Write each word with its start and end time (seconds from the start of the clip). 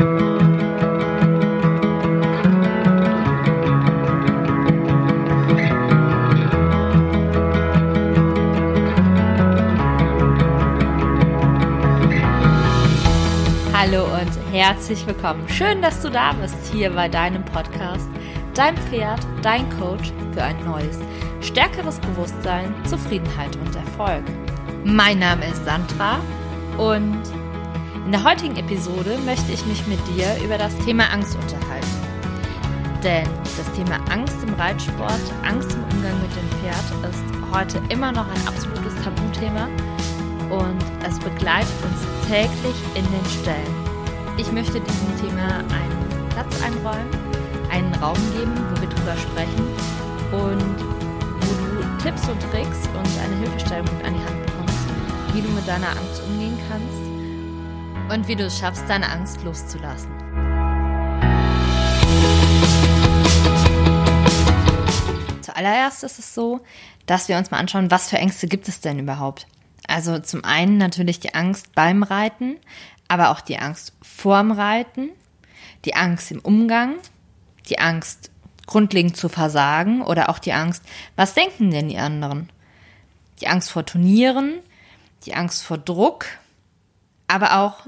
Hallo 0.00 0.06
und 14.04 14.30
herzlich 14.50 15.06
willkommen. 15.06 15.46
Schön, 15.50 15.82
dass 15.82 16.00
du 16.00 16.08
da 16.08 16.32
bist 16.32 16.56
hier 16.72 16.88
bei 16.88 17.06
deinem 17.06 17.44
Podcast, 17.44 18.08
dein 18.54 18.78
Pferd, 18.78 19.20
dein 19.42 19.68
Coach 19.78 20.14
für 20.32 20.42
ein 20.42 20.64
neues, 20.64 20.98
stärkeres 21.42 21.98
Bewusstsein, 22.00 22.74
Zufriedenheit 22.86 23.54
und 23.56 23.76
Erfolg. 23.76 24.24
Mein 24.82 25.18
Name 25.18 25.44
ist 25.44 25.62
Sandra 25.66 26.20
und 26.78 27.20
in 28.10 28.18
der 28.20 28.24
heutigen 28.24 28.56
Episode 28.56 29.18
möchte 29.24 29.52
ich 29.52 29.64
mich 29.66 29.86
mit 29.86 30.00
dir 30.08 30.26
über 30.44 30.58
das 30.58 30.76
Thema 30.78 31.04
Angst 31.12 31.36
unterhalten. 31.36 31.86
Denn 33.04 33.28
das 33.56 33.70
Thema 33.76 34.00
Angst 34.10 34.36
im 34.42 34.52
Reitsport, 34.54 35.22
Angst 35.44 35.70
im 35.74 35.84
Umgang 35.84 36.20
mit 36.20 36.34
dem 36.34 36.48
Pferd 36.58 37.08
ist 37.08 37.54
heute 37.54 37.80
immer 37.88 38.10
noch 38.10 38.26
ein 38.26 38.48
absolutes 38.48 38.96
Tabuthema 39.04 39.68
und 40.50 40.82
es 41.06 41.20
begleitet 41.20 41.70
uns 41.84 42.26
täglich 42.26 42.74
in 42.96 43.04
den 43.12 43.24
Stellen. 43.30 43.74
Ich 44.38 44.50
möchte 44.50 44.80
diesem 44.80 45.28
Thema 45.28 45.58
einen 45.70 46.28
Platz 46.30 46.52
einräumen, 46.64 47.14
einen 47.70 47.94
Raum 48.02 48.18
geben, 48.36 48.54
wo 48.74 48.80
wir 48.80 48.88
drüber 48.88 49.16
sprechen 49.18 49.66
und 50.32 50.80
wo 51.42 51.52
du 51.62 52.02
Tipps 52.02 52.28
und 52.28 52.40
Tricks 52.50 52.88
und 52.88 53.22
eine 53.22 53.36
Hilfestellung 53.36 53.86
an 54.04 54.14
die 54.14 54.24
Hand 54.26 54.46
bekommst, 54.46 54.88
wie 55.32 55.42
du 55.42 55.48
mit 55.50 55.68
deiner 55.68 55.90
Angst 55.90 56.24
umgehen 56.28 56.58
kannst 56.68 57.09
und 58.10 58.26
wie 58.26 58.34
du 58.34 58.44
es 58.46 58.58
schaffst, 58.58 58.82
deine 58.88 59.08
Angst 59.08 59.42
loszulassen. 59.44 60.10
Zuallererst 65.42 66.02
ist 66.02 66.18
es 66.18 66.34
so, 66.34 66.60
dass 67.06 67.28
wir 67.28 67.38
uns 67.38 67.52
mal 67.52 67.58
anschauen, 67.58 67.90
was 67.90 68.08
für 68.08 68.18
Ängste 68.18 68.48
gibt 68.48 68.66
es 68.66 68.80
denn 68.80 68.98
überhaupt? 68.98 69.46
Also 69.86 70.18
zum 70.18 70.44
einen 70.44 70.76
natürlich 70.76 71.20
die 71.20 71.34
Angst 71.34 71.72
beim 71.74 72.02
Reiten, 72.02 72.56
aber 73.06 73.30
auch 73.30 73.40
die 73.40 73.58
Angst 73.58 73.92
vorm 74.02 74.50
Reiten, 74.50 75.10
die 75.84 75.94
Angst 75.94 76.32
im 76.32 76.40
Umgang, 76.40 76.96
die 77.68 77.78
Angst 77.78 78.32
grundlegend 78.66 79.16
zu 79.16 79.28
versagen 79.28 80.02
oder 80.02 80.28
auch 80.30 80.40
die 80.40 80.52
Angst, 80.52 80.82
was 81.14 81.34
denken 81.34 81.70
denn 81.70 81.88
die 81.88 81.98
anderen? 81.98 82.50
Die 83.40 83.46
Angst 83.46 83.70
vor 83.70 83.86
Turnieren, 83.86 84.58
die 85.26 85.34
Angst 85.34 85.62
vor 85.62 85.78
Druck, 85.78 86.26
aber 87.28 87.60
auch 87.60 87.86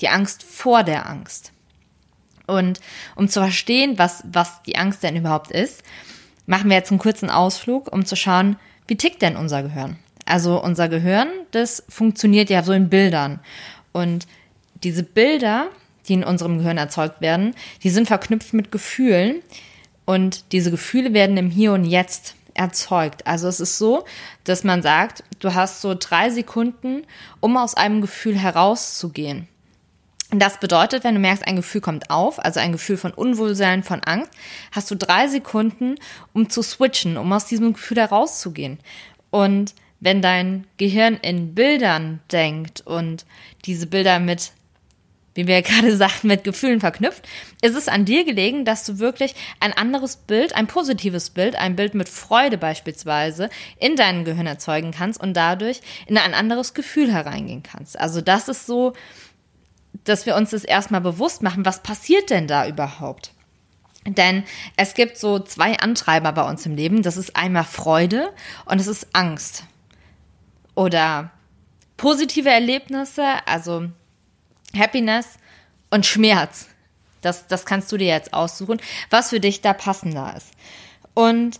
die 0.00 0.08
Angst 0.08 0.42
vor 0.42 0.84
der 0.84 1.08
Angst. 1.08 1.52
Und 2.46 2.80
um 3.14 3.28
zu 3.28 3.40
verstehen, 3.40 3.98
was, 3.98 4.24
was 4.30 4.62
die 4.62 4.76
Angst 4.76 5.02
denn 5.02 5.16
überhaupt 5.16 5.50
ist, 5.50 5.82
machen 6.46 6.70
wir 6.70 6.76
jetzt 6.76 6.90
einen 6.90 6.98
kurzen 6.98 7.30
Ausflug, 7.30 7.92
um 7.92 8.06
zu 8.06 8.16
schauen, 8.16 8.56
wie 8.86 8.96
tickt 8.96 9.20
denn 9.20 9.36
unser 9.36 9.62
Gehirn? 9.62 9.96
Also 10.24 10.62
unser 10.62 10.88
Gehirn, 10.88 11.28
das 11.50 11.84
funktioniert 11.88 12.48
ja 12.50 12.62
so 12.62 12.72
in 12.72 12.88
Bildern. 12.88 13.40
Und 13.92 14.26
diese 14.82 15.02
Bilder, 15.02 15.68
die 16.06 16.14
in 16.14 16.24
unserem 16.24 16.58
Gehirn 16.58 16.78
erzeugt 16.78 17.20
werden, 17.20 17.54
die 17.82 17.90
sind 17.90 18.06
verknüpft 18.06 18.54
mit 18.54 18.72
Gefühlen. 18.72 19.42
Und 20.06 20.52
diese 20.52 20.70
Gefühle 20.70 21.12
werden 21.12 21.36
im 21.36 21.50
Hier 21.50 21.72
und 21.72 21.84
Jetzt 21.84 22.34
erzeugt. 22.54 23.26
Also 23.26 23.46
es 23.46 23.60
ist 23.60 23.78
so, 23.78 24.04
dass 24.44 24.64
man 24.64 24.82
sagt, 24.82 25.22
du 25.38 25.54
hast 25.54 25.82
so 25.82 25.94
drei 25.98 26.30
Sekunden, 26.30 27.04
um 27.40 27.56
aus 27.56 27.74
einem 27.74 28.00
Gefühl 28.00 28.38
herauszugehen. 28.38 29.48
Das 30.30 30.60
bedeutet, 30.60 31.04
wenn 31.04 31.14
du 31.14 31.20
merkst, 31.20 31.46
ein 31.46 31.56
Gefühl 31.56 31.80
kommt 31.80 32.10
auf, 32.10 32.38
also 32.44 32.60
ein 32.60 32.72
Gefühl 32.72 32.98
von 32.98 33.12
Unwohlsein, 33.12 33.82
von 33.82 34.02
Angst, 34.04 34.30
hast 34.72 34.90
du 34.90 34.94
drei 34.94 35.26
Sekunden, 35.26 35.94
um 36.34 36.50
zu 36.50 36.62
switchen, 36.62 37.16
um 37.16 37.32
aus 37.32 37.46
diesem 37.46 37.72
Gefühl 37.72 37.96
herauszugehen. 37.96 38.78
Und 39.30 39.74
wenn 40.00 40.20
dein 40.20 40.66
Gehirn 40.76 41.16
in 41.16 41.54
Bildern 41.54 42.20
denkt 42.30 42.82
und 42.82 43.24
diese 43.64 43.86
Bilder 43.86 44.20
mit, 44.20 44.52
wie 45.32 45.46
wir 45.46 45.54
ja 45.54 45.60
gerade 45.62 45.96
sagten, 45.96 46.28
mit 46.28 46.44
Gefühlen 46.44 46.80
verknüpft, 46.80 47.26
ist 47.62 47.74
es 47.74 47.88
an 47.88 48.04
dir 48.04 48.26
gelegen, 48.26 48.66
dass 48.66 48.84
du 48.84 48.98
wirklich 48.98 49.34
ein 49.60 49.72
anderes 49.72 50.16
Bild, 50.16 50.54
ein 50.54 50.66
positives 50.66 51.30
Bild, 51.30 51.56
ein 51.56 51.74
Bild 51.74 51.94
mit 51.94 52.10
Freude 52.10 52.58
beispielsweise 52.58 53.48
in 53.78 53.96
deinem 53.96 54.26
Gehirn 54.26 54.46
erzeugen 54.46 54.90
kannst 54.90 55.18
und 55.18 55.32
dadurch 55.32 55.80
in 56.06 56.18
ein 56.18 56.34
anderes 56.34 56.74
Gefühl 56.74 57.10
hereingehen 57.10 57.62
kannst. 57.62 57.98
Also 57.98 58.20
das 58.20 58.48
ist 58.48 58.66
so, 58.66 58.92
dass 60.04 60.26
wir 60.26 60.36
uns 60.36 60.50
das 60.50 60.64
erstmal 60.64 61.00
bewusst 61.00 61.42
machen, 61.42 61.64
was 61.64 61.82
passiert 61.82 62.30
denn 62.30 62.46
da 62.46 62.66
überhaupt? 62.66 63.32
Denn 64.06 64.44
es 64.76 64.94
gibt 64.94 65.18
so 65.18 65.38
zwei 65.38 65.78
Antreiber 65.78 66.32
bei 66.32 66.48
uns 66.48 66.64
im 66.64 66.76
Leben. 66.76 67.02
Das 67.02 67.16
ist 67.16 67.36
einmal 67.36 67.64
Freude 67.64 68.32
und 68.64 68.80
es 68.80 68.86
ist 68.86 69.08
Angst 69.12 69.64
oder 70.74 71.30
positive 71.96 72.48
Erlebnisse, 72.48 73.24
also 73.46 73.88
Happiness 74.76 75.38
und 75.90 76.06
Schmerz. 76.06 76.68
Das, 77.20 77.48
das 77.48 77.66
kannst 77.66 77.90
du 77.90 77.96
dir 77.96 78.06
jetzt 78.06 78.32
aussuchen, 78.32 78.80
was 79.10 79.30
für 79.30 79.40
dich 79.40 79.60
da 79.60 79.72
passender 79.72 80.34
ist. 80.36 80.52
Und 81.14 81.58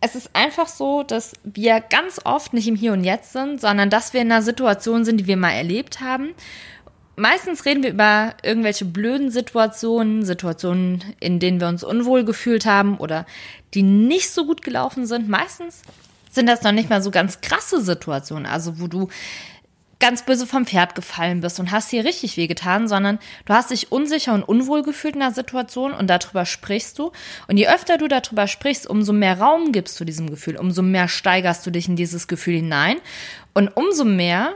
es 0.00 0.14
ist 0.14 0.30
einfach 0.34 0.68
so, 0.68 1.02
dass 1.02 1.32
wir 1.42 1.80
ganz 1.80 2.20
oft 2.24 2.52
nicht 2.52 2.68
im 2.68 2.76
Hier 2.76 2.92
und 2.92 3.02
Jetzt 3.02 3.32
sind, 3.32 3.60
sondern 3.60 3.90
dass 3.90 4.12
wir 4.12 4.20
in 4.20 4.30
einer 4.30 4.42
Situation 4.42 5.04
sind, 5.04 5.18
die 5.18 5.26
wir 5.26 5.36
mal 5.36 5.50
erlebt 5.50 6.00
haben. 6.00 6.34
Meistens 7.18 7.64
reden 7.64 7.82
wir 7.82 7.90
über 7.90 8.34
irgendwelche 8.42 8.84
blöden 8.84 9.30
Situationen, 9.30 10.24
Situationen, 10.24 11.02
in 11.20 11.40
denen 11.40 11.60
wir 11.60 11.68
uns 11.68 11.82
unwohl 11.82 12.24
gefühlt 12.24 12.64
haben 12.64 12.96
oder 12.96 13.26
die 13.74 13.82
nicht 13.82 14.30
so 14.30 14.46
gut 14.46 14.62
gelaufen 14.62 15.04
sind. 15.04 15.28
Meistens 15.28 15.82
sind 16.30 16.46
das 16.46 16.62
noch 16.62 16.72
nicht 16.72 16.90
mal 16.90 17.02
so 17.02 17.10
ganz 17.10 17.40
krasse 17.40 17.80
Situationen, 17.80 18.46
also 18.46 18.80
wo 18.80 18.86
du 18.86 19.08
ganz 20.00 20.22
böse 20.22 20.46
vom 20.46 20.64
Pferd 20.64 20.94
gefallen 20.94 21.40
bist 21.40 21.58
und 21.58 21.72
hast 21.72 21.90
dir 21.90 22.04
richtig 22.04 22.36
wehgetan, 22.36 22.86
sondern 22.86 23.18
du 23.46 23.52
hast 23.52 23.72
dich 23.72 23.90
unsicher 23.90 24.32
und 24.32 24.44
unwohl 24.44 24.82
gefühlt 24.82 25.14
in 25.14 25.20
der 25.20 25.32
Situation 25.32 25.92
und 25.92 26.08
darüber 26.08 26.46
sprichst 26.46 26.98
du. 26.98 27.10
Und 27.48 27.56
je 27.56 27.68
öfter 27.68 27.98
du 27.98 28.06
darüber 28.06 28.46
sprichst, 28.46 28.86
umso 28.86 29.12
mehr 29.12 29.40
Raum 29.40 29.72
gibst 29.72 29.98
du 29.98 30.04
diesem 30.04 30.30
Gefühl, 30.30 30.56
umso 30.56 30.82
mehr 30.82 31.08
steigerst 31.08 31.66
du 31.66 31.72
dich 31.72 31.88
in 31.88 31.96
dieses 31.96 32.28
Gefühl 32.28 32.54
hinein 32.54 32.98
und 33.54 33.68
umso 33.68 34.04
mehr 34.04 34.54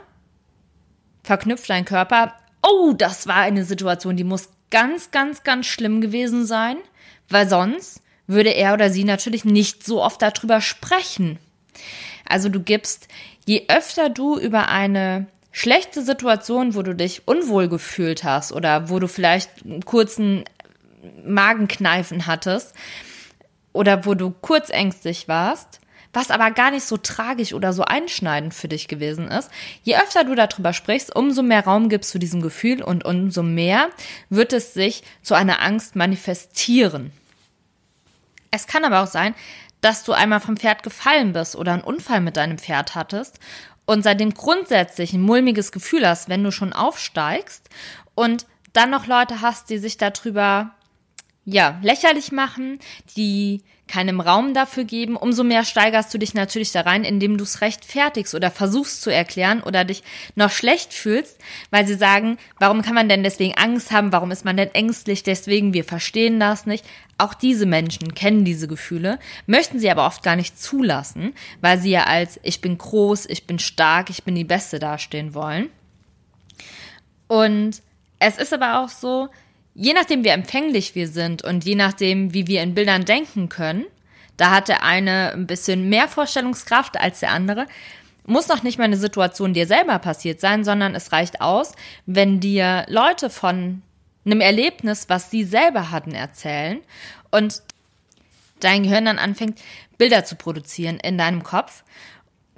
verknüpft 1.24 1.68
dein 1.68 1.84
Körper, 1.84 2.34
oh, 2.62 2.92
das 2.96 3.26
war 3.26 3.36
eine 3.36 3.64
Situation, 3.64 4.16
die 4.16 4.24
muss 4.24 4.48
ganz, 4.70 5.10
ganz, 5.10 5.42
ganz 5.42 5.66
schlimm 5.66 6.00
gewesen 6.00 6.46
sein, 6.46 6.76
weil 7.28 7.48
sonst 7.48 8.02
würde 8.26 8.50
er 8.50 8.72
oder 8.72 8.90
sie 8.90 9.04
natürlich 9.04 9.44
nicht 9.44 9.84
so 9.84 10.02
oft 10.02 10.22
darüber 10.22 10.60
sprechen. 10.60 11.38
Also 12.26 12.48
du 12.48 12.60
gibst, 12.60 13.08
je 13.46 13.64
öfter 13.68 14.08
du 14.08 14.38
über 14.38 14.68
eine 14.68 15.26
schlechte 15.50 16.02
Situation, 16.02 16.74
wo 16.74 16.82
du 16.82 16.94
dich 16.94 17.28
unwohl 17.28 17.68
gefühlt 17.68 18.24
hast 18.24 18.52
oder 18.52 18.88
wo 18.88 18.98
du 18.98 19.08
vielleicht 19.08 19.64
einen 19.64 19.84
kurzen 19.84 20.44
Magenkneifen 21.24 22.26
hattest 22.26 22.74
oder 23.72 24.06
wo 24.06 24.14
du 24.14 24.30
kurzängstig 24.30 25.28
warst, 25.28 25.80
was 26.12 26.30
aber 26.30 26.50
gar 26.50 26.70
nicht 26.70 26.84
so 26.84 26.96
tragisch 26.96 27.54
oder 27.54 27.72
so 27.72 27.84
einschneidend 27.84 28.54
für 28.54 28.68
dich 28.68 28.88
gewesen 28.88 29.28
ist. 29.28 29.50
Je 29.82 29.96
öfter 29.96 30.24
du 30.24 30.34
darüber 30.34 30.72
sprichst, 30.72 31.14
umso 31.14 31.42
mehr 31.42 31.64
Raum 31.64 31.88
gibst 31.88 32.14
du 32.14 32.18
diesem 32.18 32.42
Gefühl 32.42 32.82
und 32.82 33.04
umso 33.04 33.42
mehr 33.42 33.88
wird 34.28 34.52
es 34.52 34.74
sich 34.74 35.02
zu 35.22 35.34
einer 35.34 35.62
Angst 35.62 35.96
manifestieren. 35.96 37.12
Es 38.50 38.66
kann 38.66 38.84
aber 38.84 39.02
auch 39.02 39.06
sein, 39.06 39.34
dass 39.80 40.04
du 40.04 40.12
einmal 40.12 40.40
vom 40.40 40.56
Pferd 40.56 40.82
gefallen 40.82 41.32
bist 41.32 41.56
oder 41.56 41.72
einen 41.72 41.82
Unfall 41.82 42.20
mit 42.20 42.36
deinem 42.36 42.58
Pferd 42.58 42.94
hattest 42.94 43.40
und 43.86 44.02
seitdem 44.02 44.34
grundsätzlich 44.34 45.12
ein 45.12 45.22
mulmiges 45.22 45.72
Gefühl 45.72 46.06
hast, 46.06 46.28
wenn 46.28 46.44
du 46.44 46.52
schon 46.52 46.72
aufsteigst 46.72 47.68
und 48.14 48.46
dann 48.72 48.90
noch 48.90 49.06
Leute 49.06 49.40
hast, 49.40 49.70
die 49.70 49.78
sich 49.78 49.96
darüber 49.96 50.70
ja, 51.44 51.78
lächerlich 51.82 52.30
machen, 52.30 52.78
die 53.16 53.62
keinem 53.92 54.20
Raum 54.20 54.54
dafür 54.54 54.84
geben, 54.84 55.16
umso 55.16 55.44
mehr 55.44 55.66
steigerst 55.66 56.12
du 56.14 56.18
dich 56.18 56.32
natürlich 56.32 56.72
da 56.72 56.80
rein, 56.80 57.04
indem 57.04 57.36
du 57.36 57.44
es 57.44 57.60
rechtfertigst 57.60 58.34
oder 58.34 58.50
versuchst 58.50 59.02
zu 59.02 59.10
erklären 59.10 59.62
oder 59.62 59.84
dich 59.84 60.02
noch 60.34 60.50
schlecht 60.50 60.94
fühlst, 60.94 61.38
weil 61.70 61.86
sie 61.86 61.96
sagen, 61.96 62.38
warum 62.58 62.80
kann 62.80 62.94
man 62.94 63.10
denn 63.10 63.22
deswegen 63.22 63.54
Angst 63.58 63.92
haben, 63.92 64.10
warum 64.10 64.30
ist 64.30 64.46
man 64.46 64.56
denn 64.56 64.74
ängstlich, 64.74 65.24
deswegen, 65.24 65.74
wir 65.74 65.84
verstehen 65.84 66.40
das 66.40 66.64
nicht. 66.64 66.86
Auch 67.18 67.34
diese 67.34 67.66
Menschen 67.66 68.14
kennen 68.14 68.46
diese 68.46 68.66
Gefühle, 68.66 69.18
möchten 69.46 69.78
sie 69.78 69.90
aber 69.90 70.06
oft 70.06 70.22
gar 70.22 70.36
nicht 70.36 70.58
zulassen, 70.58 71.34
weil 71.60 71.78
sie 71.78 71.90
ja 71.90 72.04
als 72.04 72.40
ich 72.42 72.62
bin 72.62 72.78
groß, 72.78 73.26
ich 73.26 73.46
bin 73.46 73.58
stark, 73.58 74.08
ich 74.08 74.24
bin 74.24 74.34
die 74.34 74.44
Beste 74.44 74.78
dastehen 74.78 75.34
wollen. 75.34 75.68
Und 77.28 77.82
es 78.18 78.38
ist 78.38 78.54
aber 78.54 78.80
auch 78.80 78.88
so, 78.88 79.28
je 79.74 79.92
nachdem, 79.92 80.24
wie 80.24 80.28
empfänglich 80.28 80.94
wir 80.94 81.08
sind 81.08 81.42
und 81.42 81.64
je 81.64 81.74
nachdem, 81.74 82.34
wie 82.34 82.46
wir 82.46 82.62
in 82.62 82.74
Bildern 82.74 83.04
denken 83.04 83.48
können, 83.48 83.84
da 84.36 84.50
hat 84.50 84.68
der 84.68 84.82
eine 84.82 85.32
ein 85.32 85.46
bisschen 85.46 85.88
mehr 85.88 86.08
Vorstellungskraft 86.08 86.98
als 86.98 87.20
der 87.20 87.30
andere, 87.30 87.66
muss 88.24 88.48
noch 88.48 88.62
nicht 88.62 88.78
mal 88.78 88.84
eine 88.84 88.96
Situation 88.96 89.52
dir 89.52 89.66
selber 89.66 89.98
passiert 89.98 90.40
sein, 90.40 90.64
sondern 90.64 90.94
es 90.94 91.12
reicht 91.12 91.40
aus, 91.40 91.72
wenn 92.06 92.40
dir 92.40 92.84
Leute 92.88 93.30
von 93.30 93.82
einem 94.24 94.40
Erlebnis, 94.40 95.08
was 95.08 95.30
sie 95.30 95.44
selber 95.44 95.90
hatten, 95.90 96.12
erzählen 96.12 96.78
und 97.30 97.62
dein 98.60 98.84
Gehirn 98.84 99.06
dann 99.06 99.18
anfängt, 99.18 99.58
Bilder 99.98 100.24
zu 100.24 100.36
produzieren 100.36 100.98
in 101.00 101.18
deinem 101.18 101.42
Kopf. 101.42 101.82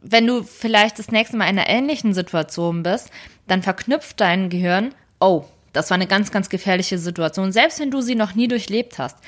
Wenn 0.03 0.27
du 0.27 0.43
vielleicht 0.43 0.99
das 0.99 1.11
nächste 1.11 1.39
Mal 1.39 1.49
in 1.49 1.59
einer 1.59 1.69
ähnlichen 1.69 2.13
Situation 2.13 2.83
bist, 2.83 3.11
dann 3.47 3.63
verknüpft 3.63 4.21
dein 4.21 4.51
Gehirn, 4.51 4.95
oh, 5.19 5.47
das 5.75 5.91
war 5.91 5.97
eine 5.97 6.07
ganz, 6.07 6.31
ganz 6.31 6.49
gefährliche 6.49 6.99
Situation, 6.99 7.53
selbst 7.53 7.81
wenn 7.81 7.91
du 7.91 8.01
sie 8.01 8.15
noch 8.15 8.35
nie 8.35 8.49
durchlebt 8.49 8.99
hast. 8.99 9.19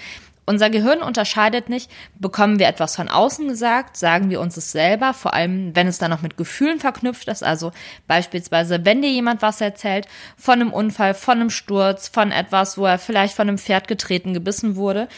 Unser 0.48 0.70
Gehirn 0.70 1.02
unterscheidet 1.02 1.68
nicht, 1.68 1.90
bekommen 2.20 2.60
wir 2.60 2.68
etwas 2.68 2.94
von 2.94 3.08
außen 3.08 3.48
gesagt, 3.48 3.96
sagen 3.96 4.30
wir 4.30 4.40
uns 4.40 4.56
es 4.56 4.70
selber, 4.70 5.12
vor 5.12 5.34
allem 5.34 5.74
wenn 5.74 5.88
es 5.88 5.98
dann 5.98 6.12
noch 6.12 6.22
mit 6.22 6.36
Gefühlen 6.36 6.78
verknüpft 6.78 7.26
ist, 7.26 7.42
also 7.42 7.72
beispielsweise, 8.06 8.84
wenn 8.84 9.02
dir 9.02 9.10
jemand 9.10 9.42
was 9.42 9.60
erzählt, 9.60 10.06
von 10.36 10.60
einem 10.60 10.72
Unfall, 10.72 11.14
von 11.14 11.40
einem 11.40 11.50
Sturz, 11.50 12.06
von 12.06 12.30
etwas, 12.30 12.78
wo 12.78 12.86
er 12.86 13.00
vielleicht 13.00 13.34
von 13.34 13.48
einem 13.48 13.58
Pferd 13.58 13.88
getreten, 13.88 14.34
gebissen 14.34 14.76
wurde. 14.76 15.08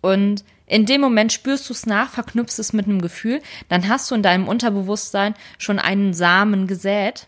Und 0.00 0.44
in 0.66 0.86
dem 0.86 1.02
Moment 1.02 1.34
spürst 1.34 1.68
du 1.68 1.74
es 1.74 1.84
nach, 1.84 2.08
verknüpfst 2.08 2.58
es 2.58 2.72
mit 2.72 2.86
einem 2.86 3.02
Gefühl, 3.02 3.42
dann 3.68 3.86
hast 3.86 4.10
du 4.10 4.14
in 4.14 4.22
deinem 4.22 4.48
Unterbewusstsein 4.48 5.34
schon 5.58 5.78
einen 5.78 6.14
Samen 6.14 6.66
gesät 6.66 7.26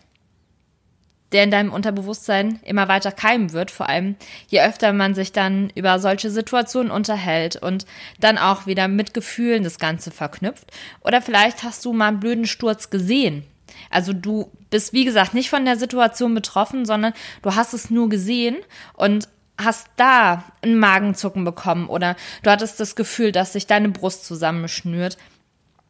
der 1.33 1.43
in 1.43 1.51
deinem 1.51 1.73
Unterbewusstsein 1.73 2.59
immer 2.63 2.87
weiter 2.87 3.11
keimen 3.11 3.51
wird, 3.51 3.71
vor 3.71 3.89
allem 3.89 4.15
je 4.47 4.61
öfter 4.61 4.93
man 4.93 5.15
sich 5.15 5.31
dann 5.31 5.71
über 5.75 5.99
solche 5.99 6.29
Situationen 6.29 6.91
unterhält 6.91 7.55
und 7.55 7.85
dann 8.19 8.37
auch 8.37 8.65
wieder 8.67 8.87
mit 8.87 9.13
Gefühlen 9.13 9.63
das 9.63 9.79
Ganze 9.79 10.11
verknüpft. 10.11 10.71
Oder 11.01 11.21
vielleicht 11.21 11.63
hast 11.63 11.83
du 11.85 11.93
mal 11.93 12.09
einen 12.09 12.19
blöden 12.19 12.45
Sturz 12.45 12.89
gesehen. 12.89 13.43
Also 13.89 14.13
du 14.13 14.51
bist, 14.69 14.93
wie 14.93 15.05
gesagt, 15.05 15.33
nicht 15.33 15.49
von 15.49 15.65
der 15.65 15.77
Situation 15.77 16.33
betroffen, 16.33 16.85
sondern 16.85 17.13
du 17.41 17.55
hast 17.55 17.73
es 17.73 17.89
nur 17.89 18.09
gesehen 18.09 18.57
und 18.93 19.27
hast 19.57 19.87
da 19.97 20.43
ein 20.61 20.77
Magenzucken 20.77 21.43
bekommen 21.43 21.87
oder 21.87 22.15
du 22.41 22.49
hattest 22.49 22.79
das 22.79 22.95
Gefühl, 22.95 23.31
dass 23.31 23.53
sich 23.53 23.67
deine 23.67 23.89
Brust 23.89 24.25
zusammenschnürt. 24.25 25.17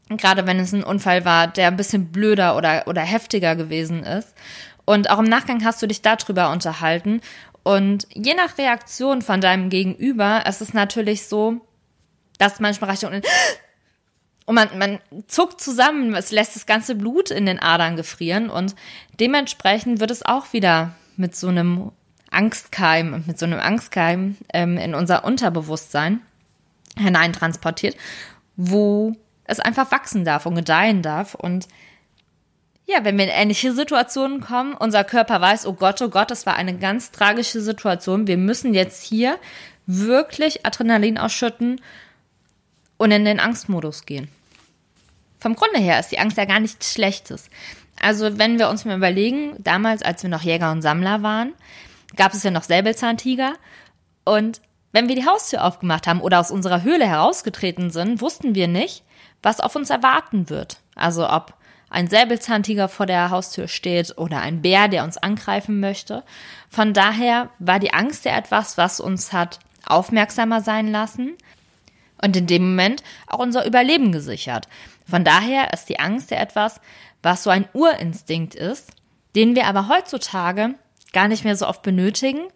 Gerade 0.09 0.45
wenn 0.45 0.59
es 0.59 0.73
ein 0.73 0.83
Unfall 0.83 1.23
war, 1.23 1.47
der 1.47 1.67
ein 1.67 1.77
bisschen 1.77 2.11
blöder 2.11 2.57
oder, 2.57 2.87
oder 2.87 3.01
heftiger 3.01 3.55
gewesen 3.55 4.03
ist. 4.03 4.33
Und 4.85 5.09
auch 5.09 5.19
im 5.19 5.25
Nachgang 5.25 5.63
hast 5.63 5.81
du 5.81 5.87
dich 5.87 6.01
darüber 6.01 6.51
unterhalten. 6.51 7.21
Und 7.63 8.07
je 8.13 8.33
nach 8.33 8.57
Reaktion 8.57 9.21
von 9.21 9.39
deinem 9.39 9.69
Gegenüber 9.69 10.45
ist 10.45 10.61
es 10.61 10.73
natürlich 10.73 11.27
so, 11.27 11.65
dass 12.37 12.59
manchmal 12.59 12.89
reicht 12.89 13.05
und, 13.05 13.25
und 14.45 14.55
man, 14.55 14.77
man 14.77 14.99
zuckt 15.27 15.61
zusammen, 15.61 16.13
es 16.13 16.31
lässt 16.31 16.55
das 16.55 16.65
ganze 16.65 16.95
Blut 16.95 17.31
in 17.31 17.45
den 17.45 17.59
Adern 17.59 17.95
gefrieren 17.95 18.49
und 18.49 18.75
dementsprechend 19.19 20.01
wird 20.01 20.11
es 20.11 20.25
auch 20.25 20.51
wieder 20.51 20.93
mit 21.15 21.35
so 21.35 21.47
einem 21.47 21.91
Angstkeim, 22.31 23.23
mit 23.27 23.39
so 23.39 23.45
einem 23.45 23.59
Angstkeim 23.59 24.35
ähm, 24.53 24.77
in 24.77 24.95
unser 24.95 25.23
Unterbewusstsein 25.23 26.19
hineintransportiert, 26.97 27.95
wo 28.57 29.15
es 29.45 29.59
einfach 29.59 29.91
wachsen 29.91 30.25
darf 30.25 30.45
und 30.45 30.55
gedeihen 30.55 31.01
darf 31.01 31.35
und 31.35 31.67
ja, 32.85 33.03
wenn 33.03 33.17
wir 33.17 33.25
in 33.25 33.31
ähnliche 33.31 33.73
Situationen 33.73 34.41
kommen, 34.41 34.73
unser 34.73 35.03
Körper 35.03 35.39
weiß, 35.39 35.65
oh 35.65 35.73
Gott, 35.73 36.01
oh 36.01 36.09
Gott, 36.09 36.31
das 36.31 36.45
war 36.45 36.55
eine 36.55 36.77
ganz 36.77 37.11
tragische 37.11 37.61
Situation. 37.61 38.27
Wir 38.27 38.37
müssen 38.37 38.73
jetzt 38.73 39.03
hier 39.03 39.37
wirklich 39.85 40.65
Adrenalin 40.65 41.17
ausschütten 41.17 41.81
und 42.97 43.11
in 43.11 43.25
den 43.25 43.39
Angstmodus 43.39 44.05
gehen. 44.05 44.27
Vom 45.39 45.55
Grunde 45.55 45.79
her 45.79 45.99
ist 45.99 46.09
die 46.09 46.19
Angst 46.19 46.37
ja 46.37 46.45
gar 46.45 46.59
nichts 46.59 46.93
Schlechtes. 46.93 47.49
Also 47.99 48.37
wenn 48.37 48.59
wir 48.59 48.69
uns 48.69 48.85
mal 48.85 48.97
überlegen, 48.97 49.55
damals, 49.59 50.01
als 50.01 50.23
wir 50.23 50.29
noch 50.29 50.41
Jäger 50.41 50.71
und 50.71 50.81
Sammler 50.81 51.21
waren, 51.21 51.53
gab 52.15 52.33
es 52.33 52.43
ja 52.43 52.51
noch 52.51 52.63
Säbelzahntiger 52.63 53.53
und 54.25 54.61
wenn 54.91 55.07
wir 55.07 55.15
die 55.15 55.25
Haustür 55.25 55.63
aufgemacht 55.63 56.05
haben 56.05 56.21
oder 56.21 56.39
aus 56.39 56.51
unserer 56.51 56.83
Höhle 56.83 57.07
herausgetreten 57.07 57.89
sind, 57.89 58.21
wussten 58.21 58.55
wir 58.55 58.67
nicht, 58.67 59.03
was 59.41 59.59
auf 59.59 59.75
uns 59.75 59.89
erwarten 59.89 60.49
wird. 60.49 60.77
Also 60.95 61.27
ob 61.29 61.55
ein 61.93 62.07
Säbelzahntiger 62.07 62.89
vor 62.89 63.05
der 63.05 63.29
Haustür 63.29 63.67
steht 63.67 64.17
oder 64.17 64.41
ein 64.41 64.61
Bär, 64.61 64.87
der 64.87 65.03
uns 65.03 65.17
angreifen 65.17 65.79
möchte. 65.79 66.23
Von 66.69 66.93
daher 66.93 67.49
war 67.59 67.79
die 67.79 67.93
Angst 67.93 68.25
ja 68.25 68.35
etwas, 68.35 68.77
was 68.77 68.99
uns 68.99 69.31
hat 69.31 69.59
aufmerksamer 69.85 70.61
sein 70.61 70.87
lassen 70.87 71.37
und 72.21 72.35
in 72.35 72.47
dem 72.47 72.69
Moment 72.69 73.03
auch 73.27 73.39
unser 73.39 73.65
Überleben 73.65 74.11
gesichert. 74.11 74.67
Von 75.07 75.23
daher 75.23 75.73
ist 75.73 75.89
die 75.89 75.99
Angst 75.99 76.31
ja 76.31 76.37
etwas, 76.37 76.81
was 77.21 77.43
so 77.43 77.49
ein 77.49 77.67
Urinstinkt 77.73 78.55
ist, 78.55 78.91
den 79.35 79.55
wir 79.55 79.67
aber 79.67 79.87
heutzutage 79.87 80.75
gar 81.11 81.27
nicht 81.27 81.43
mehr 81.43 81.55
so 81.55 81.67
oft 81.67 81.83
benötigen, 81.83 82.47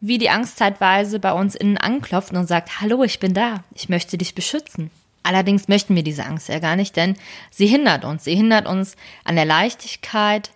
wie 0.00 0.18
die 0.18 0.30
Angst 0.30 0.58
zeitweise 0.58 1.18
bei 1.18 1.32
uns 1.32 1.54
innen 1.54 1.78
anklopft 1.78 2.32
und 2.32 2.46
sagt, 2.46 2.80
hallo, 2.80 3.02
ich 3.02 3.18
bin 3.18 3.34
da, 3.34 3.64
ich 3.74 3.88
möchte 3.88 4.18
dich 4.18 4.34
beschützen. 4.34 4.90
Allerdings 5.24 5.68
möchten 5.68 5.96
wir 5.96 6.04
diese 6.04 6.26
Angst 6.26 6.48
ja 6.48 6.60
gar 6.60 6.76
nicht, 6.76 6.94
denn 6.96 7.16
sie 7.50 7.66
hindert 7.66 8.04
uns. 8.04 8.24
Sie 8.24 8.36
hindert 8.36 8.66
uns 8.66 8.94
an 9.24 9.36
der 9.36 9.46
Leichtigkeit, 9.46 10.50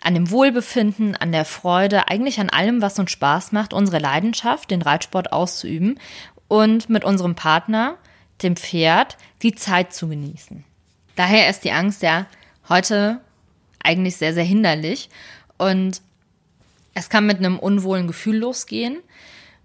an 0.00 0.14
dem 0.14 0.30
Wohlbefinden, 0.30 1.14
an 1.14 1.32
der 1.32 1.44
Freude, 1.44 2.08
eigentlich 2.08 2.40
an 2.40 2.48
allem, 2.48 2.80
was 2.80 2.98
uns 2.98 3.10
Spaß 3.10 3.52
macht, 3.52 3.74
unsere 3.74 3.98
Leidenschaft, 3.98 4.70
den 4.70 4.82
Reitsport 4.82 5.32
auszuüben 5.32 6.00
und 6.48 6.88
mit 6.88 7.04
unserem 7.04 7.34
Partner, 7.34 7.98
dem 8.42 8.56
Pferd, 8.56 9.18
die 9.42 9.54
Zeit 9.54 9.92
zu 9.92 10.08
genießen. 10.08 10.64
Daher 11.14 11.50
ist 11.50 11.64
die 11.64 11.72
Angst 11.72 12.02
ja 12.02 12.26
heute 12.68 13.20
eigentlich 13.82 14.16
sehr, 14.16 14.32
sehr 14.32 14.44
hinderlich 14.44 15.10
und 15.58 16.00
es 16.94 17.10
kann 17.10 17.26
mit 17.26 17.38
einem 17.38 17.58
unwohlen 17.58 18.06
Gefühl 18.06 18.38
losgehen 18.38 18.98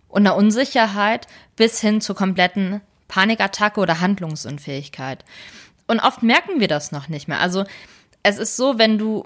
und 0.09 0.27
einer 0.27 0.35
Unsicherheit 0.35 1.27
bis 1.55 1.79
hin 1.79 2.01
zur 2.01 2.15
kompletten 2.15 2.81
Panikattacke 3.11 3.81
oder 3.81 3.99
Handlungsunfähigkeit. 3.99 5.25
Und 5.85 5.99
oft 5.99 6.23
merken 6.23 6.61
wir 6.61 6.69
das 6.69 6.93
noch 6.93 7.09
nicht 7.09 7.27
mehr. 7.27 7.41
Also 7.41 7.65
es 8.23 8.37
ist 8.37 8.55
so, 8.55 8.79
wenn 8.79 8.97
du 8.97 9.25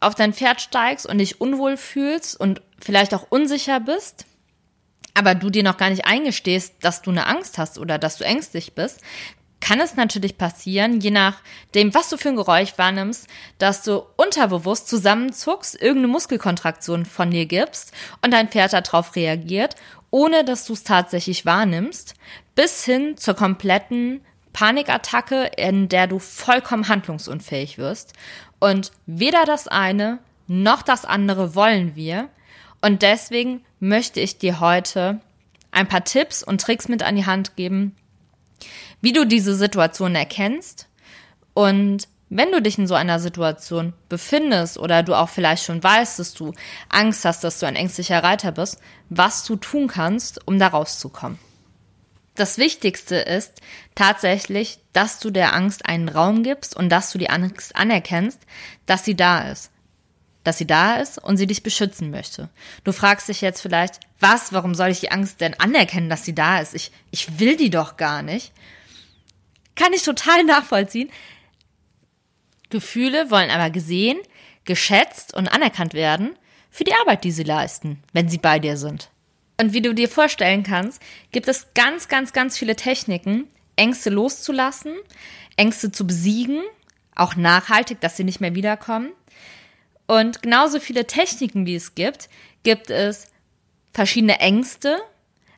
auf 0.00 0.14
dein 0.14 0.32
Pferd 0.32 0.62
steigst 0.62 1.06
und 1.06 1.18
dich 1.18 1.40
unwohl 1.40 1.76
fühlst 1.76 2.40
und 2.40 2.62
vielleicht 2.80 3.12
auch 3.12 3.26
unsicher 3.28 3.80
bist, 3.80 4.24
aber 5.12 5.34
du 5.34 5.50
dir 5.50 5.62
noch 5.62 5.76
gar 5.76 5.90
nicht 5.90 6.06
eingestehst, 6.06 6.76
dass 6.80 7.02
du 7.02 7.10
eine 7.10 7.26
Angst 7.26 7.58
hast 7.58 7.78
oder 7.78 7.98
dass 7.98 8.16
du 8.16 8.24
ängstlich 8.24 8.74
bist, 8.74 9.00
kann 9.60 9.80
es 9.80 9.96
natürlich 9.96 10.38
passieren, 10.38 11.00
je 11.00 11.10
nachdem, 11.10 11.92
was 11.92 12.08
du 12.08 12.16
für 12.16 12.28
ein 12.30 12.36
Geräusch 12.36 12.78
wahrnimmst, 12.78 13.26
dass 13.58 13.82
du 13.82 14.04
unterbewusst 14.16 14.88
zusammenzuckst, 14.88 15.74
irgendeine 15.74 16.08
Muskelkontraktion 16.08 17.04
von 17.04 17.30
dir 17.30 17.44
gibst 17.44 17.92
und 18.22 18.32
dein 18.32 18.48
Pferd 18.48 18.72
darauf 18.72 19.16
reagiert, 19.16 19.74
ohne 20.10 20.44
dass 20.44 20.64
du 20.64 20.72
es 20.72 20.84
tatsächlich 20.84 21.44
wahrnimmst, 21.46 22.14
bis 22.54 22.84
hin 22.84 23.16
zur 23.16 23.34
kompletten 23.34 24.20
Panikattacke, 24.52 25.50
in 25.56 25.88
der 25.88 26.06
du 26.06 26.18
vollkommen 26.18 26.88
handlungsunfähig 26.88 27.78
wirst. 27.78 28.14
Und 28.58 28.90
weder 29.06 29.44
das 29.44 29.68
eine 29.68 30.18
noch 30.46 30.82
das 30.82 31.04
andere 31.04 31.54
wollen 31.54 31.94
wir. 31.94 32.28
Und 32.80 33.02
deswegen 33.02 33.64
möchte 33.80 34.20
ich 34.20 34.38
dir 34.38 34.60
heute 34.60 35.20
ein 35.70 35.86
paar 35.86 36.04
Tipps 36.04 36.42
und 36.42 36.60
Tricks 36.60 36.88
mit 36.88 37.02
an 37.02 37.16
die 37.16 37.26
Hand 37.26 37.56
geben, 37.56 37.94
wie 39.00 39.12
du 39.12 39.26
diese 39.26 39.54
Situation 39.54 40.14
erkennst 40.14 40.88
und 41.54 42.08
wenn 42.30 42.52
du 42.52 42.60
dich 42.60 42.78
in 42.78 42.86
so 42.86 42.94
einer 42.94 43.20
Situation 43.20 43.94
befindest 44.08 44.78
oder 44.78 45.02
du 45.02 45.14
auch 45.14 45.28
vielleicht 45.28 45.64
schon 45.64 45.82
weißt, 45.82 46.18
dass 46.18 46.34
du 46.34 46.52
Angst 46.88 47.24
hast, 47.24 47.42
dass 47.42 47.58
du 47.58 47.66
ein 47.66 47.76
ängstlicher 47.76 48.22
Reiter 48.22 48.52
bist, 48.52 48.78
was 49.08 49.44
du 49.44 49.56
tun 49.56 49.88
kannst, 49.88 50.46
um 50.46 50.58
da 50.58 50.68
rauszukommen. 50.68 51.38
Das 52.34 52.56
Wichtigste 52.56 53.16
ist 53.16 53.60
tatsächlich, 53.96 54.78
dass 54.92 55.18
du 55.18 55.30
der 55.30 55.54
Angst 55.54 55.86
einen 55.86 56.08
Raum 56.08 56.44
gibst 56.44 56.76
und 56.76 56.88
dass 56.88 57.10
du 57.10 57.18
die 57.18 57.30
Angst 57.30 57.74
anerkennst, 57.74 58.38
dass 58.86 59.04
sie 59.04 59.16
da 59.16 59.50
ist. 59.50 59.70
Dass 60.44 60.58
sie 60.58 60.66
da 60.66 60.96
ist 60.96 61.18
und 61.18 61.36
sie 61.36 61.48
dich 61.48 61.64
beschützen 61.64 62.10
möchte. 62.10 62.48
Du 62.84 62.92
fragst 62.92 63.28
dich 63.28 63.40
jetzt 63.40 63.60
vielleicht, 63.60 63.98
was, 64.20 64.52
warum 64.52 64.76
soll 64.76 64.90
ich 64.90 65.00
die 65.00 65.10
Angst 65.10 65.40
denn 65.40 65.58
anerkennen, 65.58 66.08
dass 66.08 66.24
sie 66.24 66.34
da 66.34 66.60
ist? 66.60 66.74
Ich, 66.74 66.92
ich 67.10 67.40
will 67.40 67.56
die 67.56 67.70
doch 67.70 67.96
gar 67.96 68.22
nicht. 68.22 68.52
Kann 69.74 69.92
ich 69.92 70.04
total 70.04 70.44
nachvollziehen. 70.44 71.10
Gefühle 72.70 73.30
wollen 73.30 73.50
aber 73.50 73.70
gesehen, 73.70 74.18
geschätzt 74.64 75.34
und 75.34 75.48
anerkannt 75.48 75.94
werden 75.94 76.36
für 76.70 76.84
die 76.84 76.94
Arbeit, 76.94 77.24
die 77.24 77.32
sie 77.32 77.44
leisten, 77.44 78.02
wenn 78.12 78.28
sie 78.28 78.38
bei 78.38 78.58
dir 78.58 78.76
sind. 78.76 79.10
Und 79.60 79.72
wie 79.72 79.82
du 79.82 79.94
dir 79.94 80.08
vorstellen 80.08 80.62
kannst, 80.62 81.02
gibt 81.32 81.48
es 81.48 81.68
ganz, 81.74 82.08
ganz, 82.08 82.32
ganz 82.32 82.56
viele 82.56 82.76
Techniken, 82.76 83.48
Ängste 83.76 84.10
loszulassen, 84.10 84.94
Ängste 85.56 85.90
zu 85.90 86.06
besiegen, 86.06 86.62
auch 87.16 87.34
nachhaltig, 87.34 88.00
dass 88.00 88.16
sie 88.16 88.24
nicht 88.24 88.40
mehr 88.40 88.54
wiederkommen. 88.54 89.10
Und 90.06 90.42
genauso 90.42 90.80
viele 90.80 91.06
Techniken, 91.06 91.66
wie 91.66 91.74
es 91.74 91.94
gibt, 91.94 92.28
gibt 92.62 92.90
es 92.90 93.26
verschiedene 93.92 94.38
Ängste, 94.38 94.98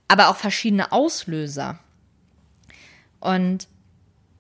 aber 0.09 0.29
auch 0.29 0.37
verschiedene 0.37 0.93
Auslöser. 0.93 1.79
Und 3.21 3.69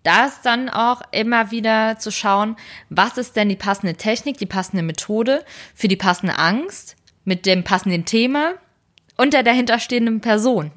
da 0.02 0.26
ist 0.26 0.42
dann 0.42 0.69
auch 0.69 1.02
immer 1.12 1.50
wieder 1.50 1.99
zu 1.99 2.11
schauen, 2.11 2.57
was 2.88 3.19
ist 3.19 3.37
denn 3.37 3.49
die 3.49 3.57
passende 3.57 3.95
Technik, 3.95 4.38
die 4.38 4.47
passende 4.47 4.83
Methode 4.83 5.45
für 5.75 5.88
die 5.88 5.97
passende 5.97 6.38
Angst 6.38 6.97
mit 7.25 7.47
dem 7.47 7.64
passenden 7.64 8.07
Thema 8.07 8.54
und 9.16 9.35
der 9.35 9.42
dahinterstehenden 9.42 10.21
Person. 10.21 10.73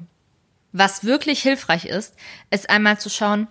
Was 0.72 1.04
wirklich 1.04 1.40
hilfreich 1.42 1.86
ist, 1.86 2.14
ist 2.50 2.68
einmal 2.68 2.98
zu 2.98 3.08
schauen, 3.08 3.48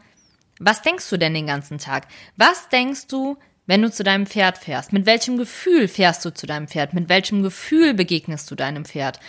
was 0.59 0.81
denkst 0.81 1.09
du 1.09 1.17
denn 1.17 1.33
den 1.33 1.47
ganzen 1.47 1.79
Tag? 1.79 2.07
Was 2.37 2.69
denkst 2.69 3.07
du, 3.07 3.37
wenn 3.65 3.81
du 3.81 3.89
zu 3.89 4.03
deinem 4.03 4.27
Pferd 4.27 4.57
fährst? 4.57 4.93
Mit 4.93 5.05
welchem 5.05 5.37
Gefühl 5.37 5.87
fährst 5.87 6.23
du 6.25 6.33
zu 6.33 6.45
deinem 6.45 6.67
Pferd? 6.67 6.93
Mit 6.93 7.09
welchem 7.09 7.41
Gefühl 7.41 7.93
begegnest 7.93 8.51
du 8.51 8.55
deinem 8.55 8.85
Pferd? 8.85 9.19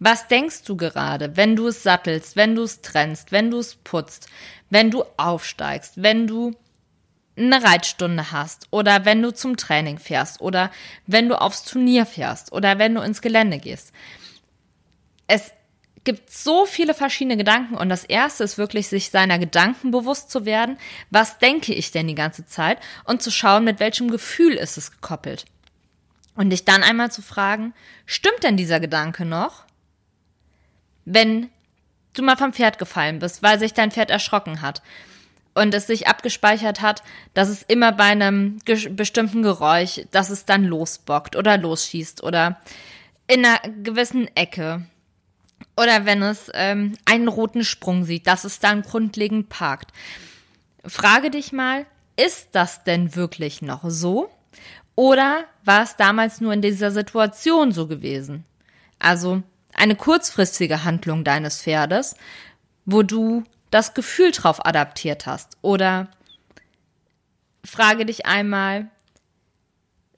Was 0.00 0.28
denkst 0.28 0.62
du 0.64 0.76
gerade, 0.76 1.36
wenn 1.36 1.56
du 1.56 1.68
es 1.68 1.82
sattelst, 1.82 2.34
wenn 2.34 2.54
du 2.54 2.62
es 2.62 2.80
trennst, 2.80 3.32
wenn 3.32 3.50
du 3.50 3.58
es 3.58 3.76
putzt, 3.76 4.28
wenn 4.70 4.90
du 4.90 5.04
aufsteigst, 5.18 6.02
wenn 6.02 6.26
du 6.26 6.56
eine 7.36 7.62
Reitstunde 7.62 8.32
hast 8.32 8.66
oder 8.70 9.04
wenn 9.04 9.20
du 9.20 9.32
zum 9.32 9.58
Training 9.58 9.98
fährst 9.98 10.40
oder 10.40 10.70
wenn 11.06 11.28
du 11.28 11.38
aufs 11.40 11.64
Turnier 11.64 12.06
fährst 12.06 12.50
oder 12.52 12.78
wenn 12.78 12.94
du 12.94 13.02
ins 13.02 13.20
Gelände 13.20 13.58
gehst? 13.58 13.92
Es 15.26 15.52
gibt 16.04 16.30
so 16.30 16.64
viele 16.64 16.94
verschiedene 16.94 17.36
Gedanken 17.36 17.76
und 17.76 17.90
das 17.90 18.04
erste 18.04 18.42
ist 18.42 18.56
wirklich, 18.56 18.88
sich 18.88 19.10
seiner 19.10 19.38
Gedanken 19.38 19.90
bewusst 19.90 20.30
zu 20.30 20.46
werden. 20.46 20.78
Was 21.10 21.38
denke 21.38 21.74
ich 21.74 21.90
denn 21.90 22.08
die 22.08 22.14
ganze 22.14 22.46
Zeit? 22.46 22.78
Und 23.04 23.20
zu 23.22 23.30
schauen, 23.30 23.64
mit 23.64 23.80
welchem 23.80 24.10
Gefühl 24.10 24.54
ist 24.54 24.78
es 24.78 24.90
gekoppelt. 24.90 25.44
Und 26.36 26.48
dich 26.50 26.64
dann 26.64 26.82
einmal 26.82 27.10
zu 27.10 27.20
fragen, 27.20 27.74
stimmt 28.06 28.42
denn 28.44 28.56
dieser 28.56 28.80
Gedanke 28.80 29.26
noch? 29.26 29.66
Wenn 31.04 31.50
du 32.14 32.22
mal 32.22 32.36
vom 32.36 32.52
Pferd 32.52 32.78
gefallen 32.78 33.18
bist, 33.18 33.42
weil 33.42 33.58
sich 33.58 33.74
dein 33.74 33.90
Pferd 33.90 34.10
erschrocken 34.10 34.62
hat 34.62 34.82
und 35.54 35.74
es 35.74 35.86
sich 35.86 36.08
abgespeichert 36.08 36.80
hat, 36.80 37.02
dass 37.34 37.48
es 37.48 37.62
immer 37.62 37.92
bei 37.92 38.04
einem 38.04 38.58
bestimmten 38.64 39.42
Geräusch, 39.42 40.00
dass 40.10 40.30
es 40.30 40.44
dann 40.44 40.64
losbockt 40.64 41.36
oder 41.36 41.58
losschießt 41.58 42.22
oder 42.22 42.60
in 43.26 43.44
einer 43.44 43.60
gewissen 43.82 44.28
Ecke 44.36 44.86
oder 45.76 46.04
wenn 46.04 46.22
es 46.22 46.50
ähm, 46.54 46.94
einen 47.04 47.28
roten 47.28 47.64
Sprung 47.64 48.04
sieht, 48.04 48.26
dass 48.26 48.44
es 48.44 48.58
dann 48.58 48.82
grundlegend 48.82 49.48
parkt. 49.48 49.92
Frage 50.84 51.30
dich 51.30 51.52
mal, 51.52 51.86
ist 52.16 52.48
das 52.52 52.84
denn 52.84 53.14
wirklich 53.14 53.62
noch 53.62 53.82
so? 53.88 54.30
Oder 54.94 55.44
war 55.64 55.82
es 55.82 55.96
damals 55.96 56.40
nur 56.40 56.52
in 56.52 56.60
dieser 56.60 56.90
Situation 56.90 57.72
so 57.72 57.86
gewesen? 57.86 58.44
Also 58.98 59.42
eine 59.74 59.96
kurzfristige 59.96 60.84
Handlung 60.84 61.24
deines 61.24 61.62
Pferdes, 61.62 62.16
wo 62.84 63.02
du 63.02 63.44
das 63.70 63.94
Gefühl 63.94 64.32
drauf 64.32 64.64
adaptiert 64.64 65.26
hast. 65.26 65.56
Oder 65.62 66.08
frage 67.64 68.06
dich 68.06 68.26
einmal, 68.26 68.88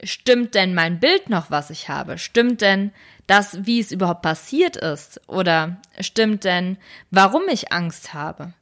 stimmt 0.03 0.55
denn 0.55 0.73
mein 0.73 0.99
Bild 0.99 1.29
noch, 1.29 1.51
was 1.51 1.69
ich 1.69 1.89
habe? 1.89 2.17
Stimmt 2.17 2.61
denn 2.61 2.91
das, 3.27 3.65
wie 3.65 3.79
es 3.79 3.91
überhaupt 3.91 4.21
passiert 4.21 4.75
ist? 4.75 5.21
Oder 5.27 5.77
stimmt 5.99 6.43
denn, 6.43 6.77
warum 7.11 7.43
ich 7.49 7.71
Angst 7.71 8.13
habe? 8.13 8.53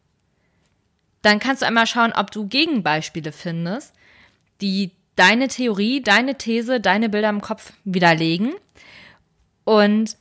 Dann 1.21 1.39
kannst 1.39 1.61
du 1.61 1.67
einmal 1.67 1.87
schauen, 1.87 2.13
ob 2.13 2.31
du 2.31 2.47
Gegenbeispiele 2.47 3.31
findest, 3.31 3.93
die 4.59 4.91
deine 5.15 5.47
Theorie, 5.47 6.01
deine 6.01 6.37
These, 6.37 6.79
deine 6.79 7.09
Bilder 7.09 7.29
im 7.29 7.41
Kopf 7.41 7.73
widerlegen. 7.83 8.53
Und 9.63 10.17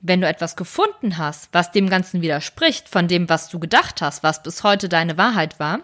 wenn 0.00 0.20
du 0.20 0.28
etwas 0.28 0.56
gefunden 0.56 1.18
hast, 1.18 1.48
was 1.52 1.72
dem 1.72 1.88
Ganzen 1.88 2.22
widerspricht, 2.22 2.88
von 2.88 3.08
dem, 3.08 3.28
was 3.28 3.48
du 3.48 3.58
gedacht 3.58 4.00
hast, 4.00 4.22
was 4.22 4.42
bis 4.42 4.62
heute 4.62 4.88
deine 4.88 5.16
Wahrheit 5.16 5.58
war, 5.58 5.80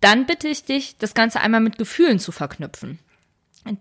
dann 0.00 0.26
bitte 0.26 0.48
ich 0.48 0.64
dich, 0.64 0.96
das 0.96 1.14
Ganze 1.14 1.40
einmal 1.40 1.60
mit 1.60 1.76
Gefühlen 1.76 2.18
zu 2.18 2.32
verknüpfen. 2.32 2.98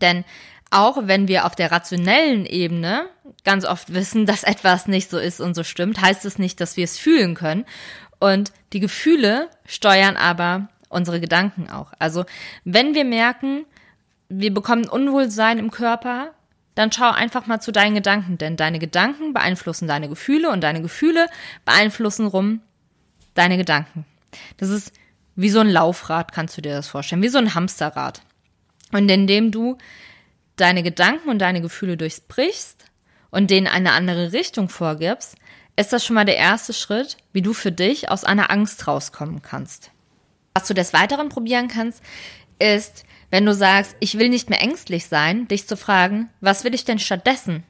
Denn 0.02 0.26
auch 0.72 1.08
wenn 1.08 1.28
wir 1.28 1.46
auf 1.46 1.56
der 1.56 1.72
rationellen 1.72 2.46
Ebene 2.46 3.08
ganz 3.44 3.66
oft 3.66 3.94
wissen, 3.94 4.26
dass 4.28 4.44
etwas 4.44 4.88
nicht 4.88 5.10
so 5.10 5.18
ist 5.18 5.40
und 5.40 5.56
so 5.56 5.64
stimmt, 5.64 6.02
heißt 6.02 6.26
es 6.26 6.40
nicht, 6.40 6.60
dass 6.60 6.78
wir 6.78 6.84
es 6.84 6.98
fühlen 6.98 7.36
können. 7.36 7.66
Und 8.20 8.52
die 8.74 8.80
Gefühle 8.80 9.50
steuern 9.66 10.18
aber 10.18 10.68
unsere 10.90 11.22
Gedanken 11.22 11.70
auch. 11.70 11.94
Also 12.00 12.26
wenn 12.66 12.96
wir 12.96 13.06
merken, 13.06 13.66
wir 14.28 14.54
bekommen 14.54 14.90
Unwohlsein 14.90 15.58
im 15.58 15.72
Körper, 15.72 16.34
dann 16.76 16.92
schau 16.92 17.10
einfach 17.10 17.46
mal 17.48 17.60
zu 17.60 17.72
deinen 17.72 17.96
Gedanken, 17.96 18.38
denn 18.38 18.56
deine 18.56 18.80
Gedanken 18.80 19.34
beeinflussen 19.34 19.88
deine 19.88 20.10
Gefühle 20.10 20.50
und 20.50 20.62
deine 20.62 20.82
Gefühle 20.82 21.28
beeinflussen 21.66 22.28
rum 22.28 22.62
deine 23.34 23.58
Gedanken. 23.58 24.06
Das 24.58 24.70
ist 24.70 24.94
wie 25.36 25.50
so 25.50 25.60
ein 25.60 25.70
Laufrad, 25.70 26.32
kannst 26.32 26.58
du 26.58 26.62
dir 26.62 26.74
das 26.74 26.88
vorstellen, 26.88 27.22
wie 27.22 27.30
so 27.30 27.38
ein 27.38 27.56
Hamsterrad. 27.56 28.22
Und 28.92 29.10
indem 29.10 29.52
du 29.52 29.78
deine 30.56 30.84
Gedanken 30.84 31.30
und 31.30 31.40
deine 31.40 31.62
Gefühle 31.62 31.96
durchbrichst 31.96 32.86
und 33.30 33.50
denen 33.50 33.68
eine 33.68 33.94
andere 33.94 34.34
Richtung 34.34 34.70
vorgibst, 34.70 35.36
ist 35.76 35.94
das 35.94 36.06
schon 36.06 36.16
mal 36.16 36.26
der 36.26 36.36
erste 36.36 36.74
Schritt, 36.74 37.18
wie 37.32 37.42
du 37.42 37.54
für 37.54 37.72
dich 37.72 38.10
aus 38.10 38.26
einer 38.26 38.52
Angst 38.52 38.86
rauskommen 38.88 39.42
kannst. 39.42 39.92
Was 40.54 40.68
du 40.68 40.74
des 40.74 40.92
Weiteren 40.92 41.30
probieren 41.30 41.70
kannst, 41.70 42.04
ist, 42.60 43.06
wenn 43.32 43.46
du 43.46 43.54
sagst, 43.54 43.96
ich 44.00 44.18
will 44.18 44.30
nicht 44.30 44.50
mehr 44.50 44.62
ängstlich 44.62 45.08
sein, 45.08 45.48
dich 45.48 45.68
zu 45.68 45.78
fragen, 45.78 46.30
was 46.42 46.64
will 46.64 46.74
ich 46.74 46.86
denn 46.86 47.00
stattdessen? 47.00 47.64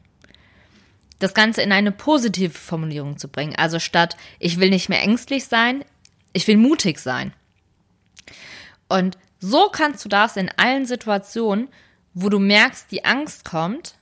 Das 1.20 1.34
Ganze 1.34 1.62
in 1.62 1.72
eine 1.72 1.92
positive 1.92 2.58
Formulierung 2.58 3.18
zu 3.18 3.28
bringen. 3.28 3.56
Also 3.58 3.80
statt, 3.80 4.16
ich 4.40 4.60
will 4.60 4.70
nicht 4.70 4.88
mehr 4.88 5.02
ängstlich 5.02 5.46
sein, 5.46 5.84
ich 6.32 6.48
will 6.48 6.58
mutig 6.58 7.00
sein. 7.00 7.34
Und 8.88 9.18
so 9.40 9.70
kannst 9.70 10.04
du 10.06 10.10
das 10.10 10.38
in 10.38 10.50
allen 10.58 10.86
Situationen, 10.86 11.68
wo 12.14 12.30
du 12.30 12.40
merkst, 12.40 12.92
die 12.92 13.06
Angst 13.06 13.46
kommt, 13.46 13.96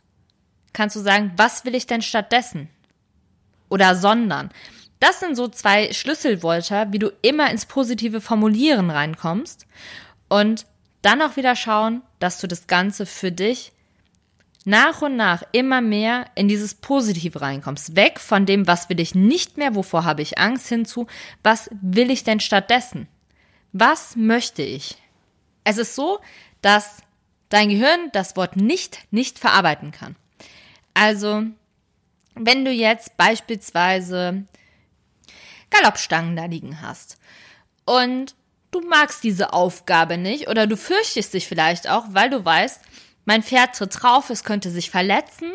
kannst 0.73 0.95
du 0.95 0.99
sagen, 0.99 1.31
was 1.37 1.65
will 1.65 1.75
ich 1.75 1.87
denn 1.87 2.01
stattdessen? 2.01 2.69
Oder 3.69 3.95
sondern. 3.95 4.51
Das 4.99 5.19
sind 5.19 5.35
so 5.35 5.47
zwei 5.47 5.91
Schlüsselwörter, 5.93 6.91
wie 6.91 6.99
du 6.99 7.11
immer 7.21 7.51
ins 7.51 7.65
positive 7.65 8.21
Formulieren 8.21 8.89
reinkommst 8.89 9.67
und 10.29 10.65
dann 11.01 11.21
auch 11.21 11.35
wieder 11.35 11.55
schauen, 11.55 12.01
dass 12.19 12.39
du 12.39 12.47
das 12.47 12.67
Ganze 12.67 13.05
für 13.05 13.31
dich 13.31 13.71
nach 14.65 15.01
und 15.01 15.15
nach 15.15 15.43
immer 15.53 15.79
mehr 15.79 16.25
in 16.35 16.49
dieses 16.49 16.75
Positive 16.75 17.39
reinkommst. 17.39 17.95
Weg 17.95 18.19
von 18.19 18.45
dem, 18.45 18.67
was 18.67 18.89
will 18.89 18.99
ich 18.99 19.15
nicht 19.15 19.55
mehr, 19.55 19.75
wovor 19.75 20.03
habe 20.03 20.21
ich 20.21 20.37
Angst, 20.39 20.67
hinzu, 20.67 21.07
was 21.41 21.69
will 21.81 22.11
ich 22.11 22.25
denn 22.25 22.41
stattdessen? 22.41 23.07
Was 23.71 24.17
möchte 24.17 24.63
ich? 24.63 24.97
Es 25.63 25.77
ist 25.77 25.95
so, 25.95 26.19
dass 26.61 26.97
dein 27.47 27.69
Gehirn 27.69 28.09
das 28.11 28.35
Wort 28.35 28.57
nicht 28.57 28.99
nicht 29.09 29.39
verarbeiten 29.39 29.91
kann. 29.91 30.17
Also, 30.93 31.43
wenn 32.35 32.65
du 32.65 32.71
jetzt 32.71 33.15
beispielsweise 33.15 34.45
Galoppstangen 35.69 36.35
da 36.35 36.45
liegen 36.45 36.81
hast 36.81 37.17
und 37.85 38.35
du 38.81 38.87
magst 38.87 39.23
diese 39.23 39.53
Aufgabe 39.53 40.17
nicht 40.17 40.47
oder 40.47 40.67
du 40.67 40.77
fürchtest 40.77 41.33
dich 41.33 41.47
vielleicht 41.47 41.89
auch, 41.89 42.05
weil 42.09 42.29
du 42.29 42.43
weißt, 42.43 42.81
mein 43.25 43.43
Pferd 43.43 43.75
tritt 43.75 44.01
drauf, 44.01 44.29
es 44.29 44.43
könnte 44.43 44.69
sich 44.69 44.89
verletzen 44.89 45.51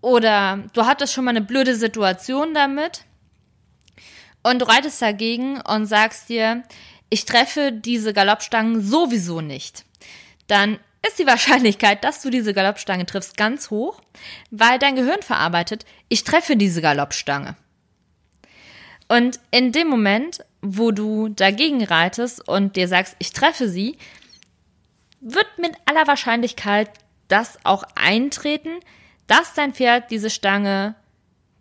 oder 0.00 0.64
du 0.72 0.86
hattest 0.86 1.12
schon 1.12 1.24
mal 1.24 1.30
eine 1.30 1.40
blöde 1.40 1.74
Situation 1.74 2.54
damit 2.54 3.04
und 4.42 4.60
du 4.60 4.68
reitest 4.68 5.02
dagegen 5.02 5.60
und 5.60 5.86
sagst 5.86 6.28
dir, 6.28 6.62
ich 7.10 7.24
treffe 7.24 7.72
diese 7.72 8.12
Galoppstangen 8.12 8.80
sowieso 8.80 9.40
nicht, 9.40 9.84
dann 10.46 10.78
ist 11.06 11.18
die 11.18 11.26
Wahrscheinlichkeit, 11.26 12.04
dass 12.04 12.22
du 12.22 12.30
diese 12.30 12.54
Galoppstange 12.54 13.06
triffst, 13.06 13.36
ganz 13.36 13.70
hoch, 13.70 14.00
weil 14.50 14.78
dein 14.78 14.96
Gehirn 14.96 15.22
verarbeitet, 15.22 15.84
ich 16.08 16.24
treffe 16.24 16.56
diese 16.56 16.80
Galoppstange. 16.80 17.56
Und 19.08 19.40
in 19.50 19.72
dem 19.72 19.88
Moment, 19.88 20.44
wo 20.62 20.90
du 20.90 21.28
dagegen 21.28 21.84
reitest 21.84 22.46
und 22.46 22.76
dir 22.76 22.88
sagst, 22.88 23.16
ich 23.18 23.32
treffe 23.32 23.68
sie, 23.68 23.96
wird 25.20 25.46
mit 25.58 25.74
aller 25.86 26.06
Wahrscheinlichkeit 26.06 26.90
das 27.28 27.58
auch 27.64 27.84
eintreten, 27.94 28.80
dass 29.26 29.54
dein 29.54 29.74
Pferd 29.74 30.10
diese 30.10 30.30
Stange 30.30 30.94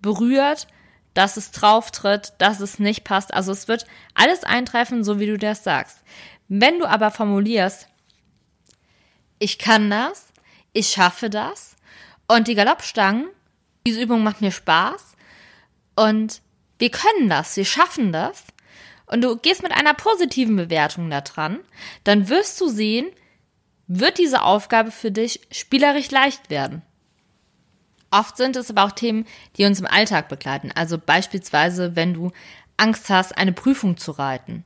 berührt 0.02 0.68
dass 1.14 1.38
es 1.38 1.52
drauf 1.52 1.92
tritt, 1.92 2.34
dass 2.38 2.60
es 2.60 2.80
nicht 2.80 3.04
passt. 3.04 3.34
Also 3.34 3.52
es 3.52 3.68
wird 3.68 3.86
alles 4.14 4.44
eintreffen, 4.44 5.04
so 5.04 5.20
wie 5.20 5.26
du 5.26 5.38
das 5.38 5.64
sagst. 5.64 6.02
Wenn 6.48 6.80
du 6.80 6.86
aber 6.86 7.12
formulierst, 7.12 7.88
ich 9.40 9.60
kann 9.60 9.90
das, 9.90 10.32
ich 10.74 10.90
schaffe 10.90 11.30
das 11.30 11.76
und 12.28 12.48
die 12.48 12.56
Galoppstangen, 12.56 13.28
diese 13.86 14.02
Übung 14.02 14.24
macht 14.24 14.42
mir 14.42 14.52
Spaß 14.52 15.18
und 15.96 16.42
wir 16.78 16.90
können 16.90 17.30
das, 17.30 17.58
wir 17.58 17.66
schaffen 17.66 18.12
das 18.12 18.46
und 19.10 19.22
du 19.22 19.36
gehst 19.38 19.64
mit 19.64 19.72
einer 19.72 19.94
positiven 19.94 20.56
Bewertung 20.56 21.10
da 21.10 21.22
dran, 21.22 21.60
dann 22.04 22.30
wirst 22.30 22.60
du 22.62 22.68
sehen, 22.68 23.08
wird 23.88 24.18
diese 24.18 24.44
Aufgabe 24.44 24.92
für 24.92 25.12
dich 25.12 25.42
spielerisch 25.52 26.12
leicht 26.12 26.50
werden. 26.50 26.84
Oft 28.12 28.38
sind 28.38 28.56
es 28.56 28.70
aber 28.70 28.86
auch 28.86 28.92
Themen, 28.92 29.26
die 29.58 29.66
uns 29.66 29.80
im 29.80 29.86
Alltag 29.86 30.30
begleiten. 30.30 30.72
Also 30.74 30.98
beispielsweise, 30.98 31.96
wenn 31.96 32.14
du 32.14 32.32
Angst 32.78 33.10
hast, 33.10 33.38
eine 33.38 33.52
Prüfung 33.52 33.98
zu 33.98 34.12
reiten, 34.12 34.64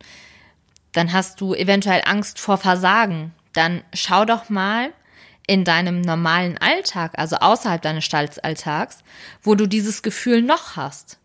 dann 0.92 1.12
hast 1.12 1.42
du 1.42 1.54
eventuell 1.54 2.04
Angst 2.06 2.40
vor 2.40 2.58
Versagen. 2.58 3.34
Dann 3.54 3.84
schau 3.94 4.26
doch 4.26 4.50
mal, 4.50 4.94
in 5.48 5.66
deinem 5.66 6.02
normalen 6.02 6.58
Alltag, 6.58 7.14
also 7.16 7.38
außerhalb 7.38 7.82
deines 7.82 8.06
Stallalltags, 8.06 9.04
wo 9.42 9.56
du 9.56 9.68
dieses 9.68 10.02
Gefühl 10.02 10.42
noch 10.42 10.76
hast. 10.76 11.20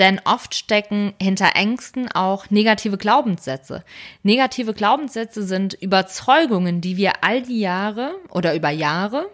Denn 0.00 0.20
oft 0.24 0.54
stecken 0.54 1.12
hinter 1.20 1.54
Ängsten 1.54 2.10
auch 2.10 2.48
negative 2.48 2.96
Glaubenssätze. 2.96 3.84
Negative 4.22 4.72
Glaubenssätze 4.72 5.42
sind 5.42 5.74
Überzeugungen, 5.74 6.80
die 6.80 6.96
wir 6.96 7.22
all 7.22 7.42
die 7.42 7.60
Jahre 7.60 8.14
oder 8.30 8.54
über 8.54 8.70
Jahre 8.70 9.30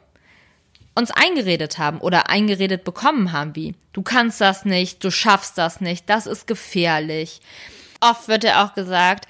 uns 0.97 1.13
eingeredet 1.13 1.79
haben 1.79 2.01
oder 2.01 2.31
eingeredet 2.31 2.83
bekommen 2.83 3.31
haben, 3.31 3.55
wie 3.55 3.75
du 3.93 4.03
kannst 4.03 4.41
das 4.41 4.65
nicht, 4.65 5.05
du 5.05 5.11
schaffst 5.11 5.57
das 5.57 5.81
nicht, 5.81 6.11
das 6.11 6.27
ist 6.27 6.47
gefährlich. 6.47 7.41
Oft 8.01 8.29
wird 8.29 8.45
ja 8.45 8.65
auch 8.65 8.75
gesagt, 8.75 9.29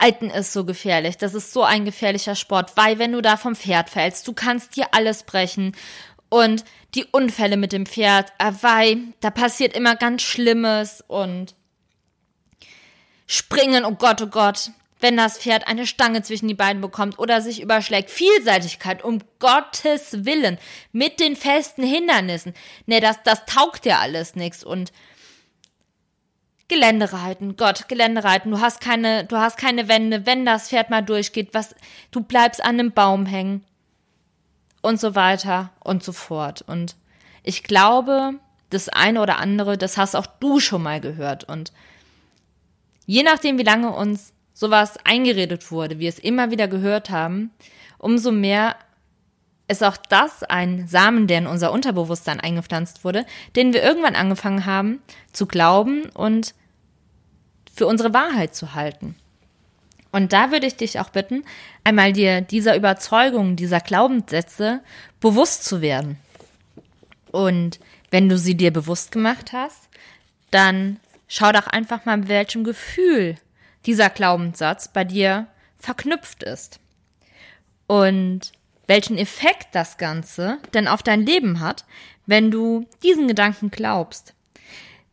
Reiten 0.00 0.28
ist 0.28 0.52
so 0.52 0.64
gefährlich, 0.64 1.16
das 1.16 1.34
ist 1.34 1.52
so 1.52 1.62
ein 1.62 1.84
gefährlicher 1.84 2.34
Sport, 2.34 2.76
weil 2.76 2.98
wenn 2.98 3.12
du 3.12 3.22
da 3.22 3.36
vom 3.36 3.54
Pferd 3.54 3.90
fällst, 3.90 4.26
du 4.28 4.32
kannst 4.32 4.76
dir 4.76 4.88
alles 4.92 5.22
brechen 5.22 5.72
und 6.34 6.64
die 6.96 7.04
Unfälle 7.04 7.56
mit 7.56 7.72
dem 7.72 7.86
Pferd, 7.86 8.32
äh, 8.40 8.50
weil 8.60 8.98
da 9.20 9.30
passiert 9.30 9.76
immer 9.76 9.94
ganz 9.94 10.22
Schlimmes 10.22 11.04
und 11.06 11.54
springen, 13.28 13.84
oh 13.84 13.94
Gott, 13.94 14.20
oh 14.20 14.26
Gott, 14.26 14.72
wenn 14.98 15.16
das 15.16 15.38
Pferd 15.38 15.68
eine 15.68 15.86
Stange 15.86 16.22
zwischen 16.22 16.48
die 16.48 16.54
Beine 16.54 16.80
bekommt 16.80 17.20
oder 17.20 17.40
sich 17.40 17.62
überschlägt. 17.62 18.10
Vielseitigkeit, 18.10 19.04
um 19.04 19.20
Gottes 19.38 20.24
Willen, 20.24 20.58
mit 20.90 21.20
den 21.20 21.36
festen 21.36 21.84
Hindernissen. 21.84 22.52
Nee, 22.86 22.98
das, 22.98 23.22
das 23.22 23.44
taugt 23.46 23.86
ja 23.86 24.00
alles 24.00 24.34
nichts. 24.34 24.64
Und 24.64 24.90
Geländereiten, 26.66 27.54
Gott, 27.56 27.86
Geländereiten, 27.88 28.50
du 28.50 28.60
hast 28.60 28.80
keine, 28.80 29.24
du 29.24 29.36
hast 29.36 29.56
keine 29.56 29.86
Wände, 29.86 30.26
wenn 30.26 30.44
das 30.44 30.68
Pferd 30.68 30.90
mal 30.90 31.02
durchgeht, 31.02 31.50
was, 31.52 31.76
du 32.10 32.22
bleibst 32.22 32.60
an 32.60 32.80
einem 32.80 32.90
Baum 32.90 33.24
hängen. 33.24 33.64
Und 34.84 35.00
so 35.00 35.14
weiter 35.14 35.70
und 35.80 36.02
so 36.02 36.12
fort. 36.12 36.60
Und 36.60 36.94
ich 37.42 37.62
glaube, 37.62 38.34
das 38.68 38.90
eine 38.90 39.22
oder 39.22 39.38
andere, 39.38 39.78
das 39.78 39.96
hast 39.96 40.14
auch 40.14 40.26
du 40.26 40.60
schon 40.60 40.82
mal 40.82 41.00
gehört. 41.00 41.44
Und 41.44 41.72
je 43.06 43.22
nachdem, 43.22 43.56
wie 43.56 43.62
lange 43.62 43.90
uns 43.90 44.34
sowas 44.52 44.98
eingeredet 45.04 45.70
wurde, 45.70 46.00
wir 46.00 46.10
es 46.10 46.18
immer 46.18 46.50
wieder 46.50 46.68
gehört 46.68 47.08
haben, 47.08 47.50
umso 47.96 48.30
mehr 48.30 48.76
ist 49.68 49.82
auch 49.82 49.96
das 49.96 50.42
ein 50.42 50.86
Samen, 50.86 51.28
der 51.28 51.38
in 51.38 51.46
unser 51.46 51.72
Unterbewusstsein 51.72 52.40
eingepflanzt 52.40 53.04
wurde, 53.04 53.24
den 53.56 53.72
wir 53.72 53.82
irgendwann 53.82 54.16
angefangen 54.16 54.66
haben 54.66 55.00
zu 55.32 55.46
glauben 55.46 56.10
und 56.10 56.54
für 57.72 57.86
unsere 57.86 58.12
Wahrheit 58.12 58.54
zu 58.54 58.74
halten. 58.74 59.16
Und 60.14 60.32
da 60.32 60.52
würde 60.52 60.68
ich 60.68 60.76
dich 60.76 61.00
auch 61.00 61.08
bitten, 61.08 61.42
einmal 61.82 62.12
dir 62.12 62.40
dieser 62.40 62.76
Überzeugung, 62.76 63.56
dieser 63.56 63.80
Glaubenssätze 63.80 64.80
bewusst 65.18 65.64
zu 65.64 65.80
werden. 65.80 66.20
Und 67.32 67.80
wenn 68.12 68.28
du 68.28 68.38
sie 68.38 68.56
dir 68.56 68.72
bewusst 68.72 69.10
gemacht 69.10 69.52
hast, 69.52 69.88
dann 70.52 71.00
schau 71.26 71.50
doch 71.50 71.66
einfach 71.66 72.04
mal, 72.04 72.16
mit 72.16 72.28
welchem 72.28 72.62
Gefühl 72.62 73.34
dieser 73.86 74.08
Glaubenssatz 74.08 74.86
bei 74.86 75.02
dir 75.02 75.48
verknüpft 75.80 76.44
ist. 76.44 76.78
Und 77.88 78.52
welchen 78.86 79.18
Effekt 79.18 79.66
das 79.72 79.98
Ganze 79.98 80.58
denn 80.74 80.86
auf 80.86 81.02
dein 81.02 81.26
Leben 81.26 81.58
hat, 81.58 81.86
wenn 82.24 82.52
du 82.52 82.86
diesen 83.02 83.26
Gedanken 83.26 83.72
glaubst. 83.72 84.32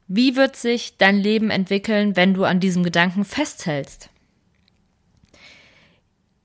Wie 0.07 0.35
wird 0.35 0.55
sich 0.55 0.97
dein 0.97 1.17
Leben 1.17 1.49
entwickeln, 1.49 2.15
wenn 2.15 2.35
du 2.35 2.43
an 2.43 2.59
diesem 2.59 2.83
Gedanken 2.83 3.25
festhältst? 3.25 4.10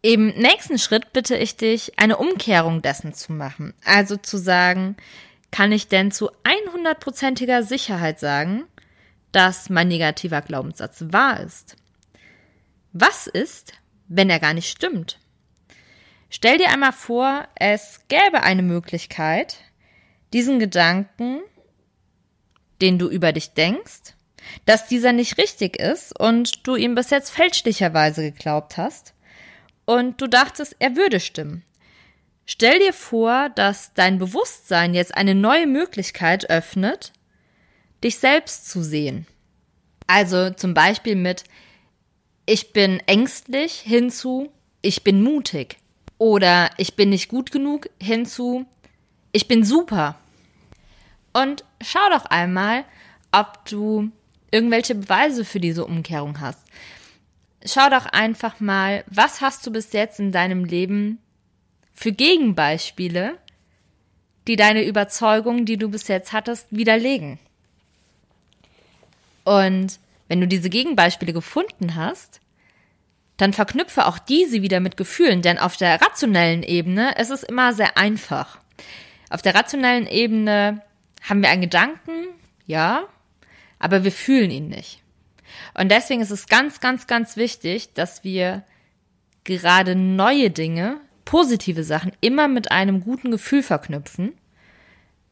Im 0.03 0.29
nächsten 0.29 0.79
Schritt 0.79 1.13
bitte 1.13 1.37
ich 1.37 1.57
dich, 1.57 1.99
eine 1.99 2.17
Umkehrung 2.19 2.83
dessen 2.83 3.13
zu 3.13 3.33
machen. 3.33 3.75
Also 3.85 4.17
zu 4.17 4.37
sagen, 4.37 4.97
kann 5.51 5.73
ich 5.73 5.89
denn 5.89 6.11
zu 6.11 6.31
100%iger 6.45 7.63
Sicherheit 7.63 8.21
sagen, 8.21 8.65
dass 9.33 9.71
mein 9.71 9.89
negativer 9.89 10.43
Glaubenssatz 10.43 11.05
wahr 11.09 11.41
ist? 11.41 11.77
Was 12.93 13.27
ist, 13.27 13.73
wenn 14.09 14.31
er 14.31 14.39
gar 14.39 14.55
nicht 14.55 14.71
stimmt? 14.71 15.19
Stell 16.31 16.59
dir 16.59 16.71
einmal 16.71 16.93
vor, 16.93 17.49
es 17.55 18.01
gäbe 18.09 18.43
eine 18.43 18.63
Möglichkeit, 18.63 19.57
diesen 20.33 20.59
Gedanken, 20.59 21.41
den 22.81 22.99
du 22.99 23.09
über 23.09 23.33
dich 23.33 23.55
denkst, 23.55 24.15
dass 24.67 24.87
dieser 24.87 25.13
nicht 25.13 25.39
richtig 25.39 25.79
ist 25.79 26.19
und 26.19 26.67
du 26.67 26.77
ihm 26.77 26.95
bis 26.95 27.11
jetzt 27.11 27.31
fälschlicherweise 27.31 28.23
geglaubt 28.23 28.77
hast 28.77 29.16
und 29.87 30.21
du 30.21 30.27
dachtest, 30.27 30.77
er 30.79 30.97
würde 30.97 31.21
stimmen. 31.21 31.65
Stell 32.45 32.79
dir 32.79 32.93
vor, 32.93 33.49
dass 33.49 33.95
dein 33.95 34.19
Bewusstsein 34.19 34.95
jetzt 34.95 35.17
eine 35.17 35.35
neue 35.35 35.67
Möglichkeit 35.67 36.49
öffnet, 36.51 37.13
dich 38.05 38.19
selbst 38.19 38.69
zu 38.71 38.83
sehen. 38.83 39.27
Also 40.07 40.51
zum 40.51 40.75
Beispiel 40.75 41.17
mit 41.17 41.45
ich 42.49 42.73
bin 42.73 43.01
ängstlich 43.07 43.81
hinzu, 43.81 44.53
ich 44.81 45.03
bin 45.03 45.23
mutig. 45.23 45.79
Oder 46.19 46.71
ich 46.77 46.95
bin 46.95 47.11
nicht 47.11 47.29
gut 47.29 47.51
genug 47.51 47.91
hinzu, 48.01 48.65
ich 49.33 49.49
bin 49.49 49.65
super. 49.65 50.17
Und 51.33 51.65
schau 51.83 52.09
doch 52.11 52.25
einmal, 52.27 52.85
ob 53.33 53.65
du 53.67 54.11
irgendwelche 54.51 54.95
Beweise 54.95 55.45
für 55.45 55.61
diese 55.61 55.85
Umkehrung 55.85 56.41
hast. 56.41 56.61
Schau 57.65 57.89
doch 57.91 58.07
einfach 58.07 58.61
mal, 58.61 59.05
was 59.07 59.41
hast 59.41 59.67
du 59.67 59.73
bis 59.73 59.93
jetzt 59.93 60.21
in 60.21 60.33
deinem 60.33 60.65
Leben 60.65 61.19
für 61.95 62.13
Gegenbeispiele, 62.13 63.39
die 64.47 64.57
deine 64.57 64.85
Überzeugung, 64.85 65.65
die 65.65 65.77
du 65.77 65.89
bis 65.89 66.09
jetzt 66.09 66.33
hattest, 66.33 66.69
widerlegen. 66.71 67.39
Und 69.45 69.99
wenn 70.29 70.41
du 70.41 70.47
diese 70.47 70.71
Gegenbeispiele 70.71 71.33
gefunden 71.33 71.95
hast, 71.95 72.41
dann 73.37 73.53
verknüpfe 73.53 74.07
auch 74.07 74.19
diese 74.19 74.63
wieder 74.63 74.81
mit 74.81 74.97
Gefühlen, 74.97 75.43
denn 75.43 75.59
auf 75.59 75.77
der 75.77 76.01
rationellen 76.01 76.63
Ebene 76.63 77.15
ist 77.19 77.31
es 77.31 77.43
immer 77.43 77.73
sehr 77.73 77.97
einfach. 77.97 78.59
Auf 79.31 79.43
der 79.43 79.55
rationellen 79.55 80.07
Ebene 80.07 80.83
haben 81.23 81.43
wir 81.43 81.51
einen 81.51 81.63
Gedanken, 81.63 82.29
ja, 82.67 83.05
aber 83.79 84.05
wir 84.05 84.13
fühlen 84.13 84.51
ihn 84.51 84.69
nicht. 84.69 85.03
Und 85.75 85.91
deswegen 85.91 86.21
ist 86.21 86.31
es 86.31 86.47
ganz, 86.47 86.81
ganz, 86.81 87.07
ganz 87.07 87.37
wichtig, 87.37 87.93
dass 87.95 88.25
wir 88.25 88.63
gerade 89.45 89.95
neue 89.95 90.51
Dinge, 90.51 91.01
positive 91.25 91.85
Sachen 91.85 92.13
immer 92.21 92.49
mit 92.49 92.71
einem 92.71 93.03
guten 93.03 93.31
Gefühl 93.31 93.63
verknüpfen. 93.63 94.33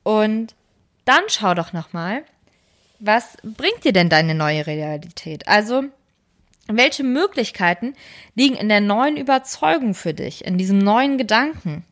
Und 0.02 0.54
dann 1.04 1.22
schau 1.28 1.54
doch 1.54 1.72
nochmal, 1.72 2.24
was 2.98 3.36
bringt 3.42 3.84
dir 3.84 3.92
denn 3.92 4.08
deine 4.08 4.34
neue 4.34 4.66
Realität? 4.66 5.46
Also, 5.48 5.84
welche 6.66 7.04
Möglichkeiten 7.04 7.94
liegen 8.34 8.56
in 8.56 8.68
der 8.68 8.80
neuen 8.80 9.16
Überzeugung 9.16 9.94
für 9.94 10.14
dich, 10.14 10.44
in 10.44 10.56
diesem 10.56 10.78
neuen 10.78 11.18
Gedanken? 11.18 11.84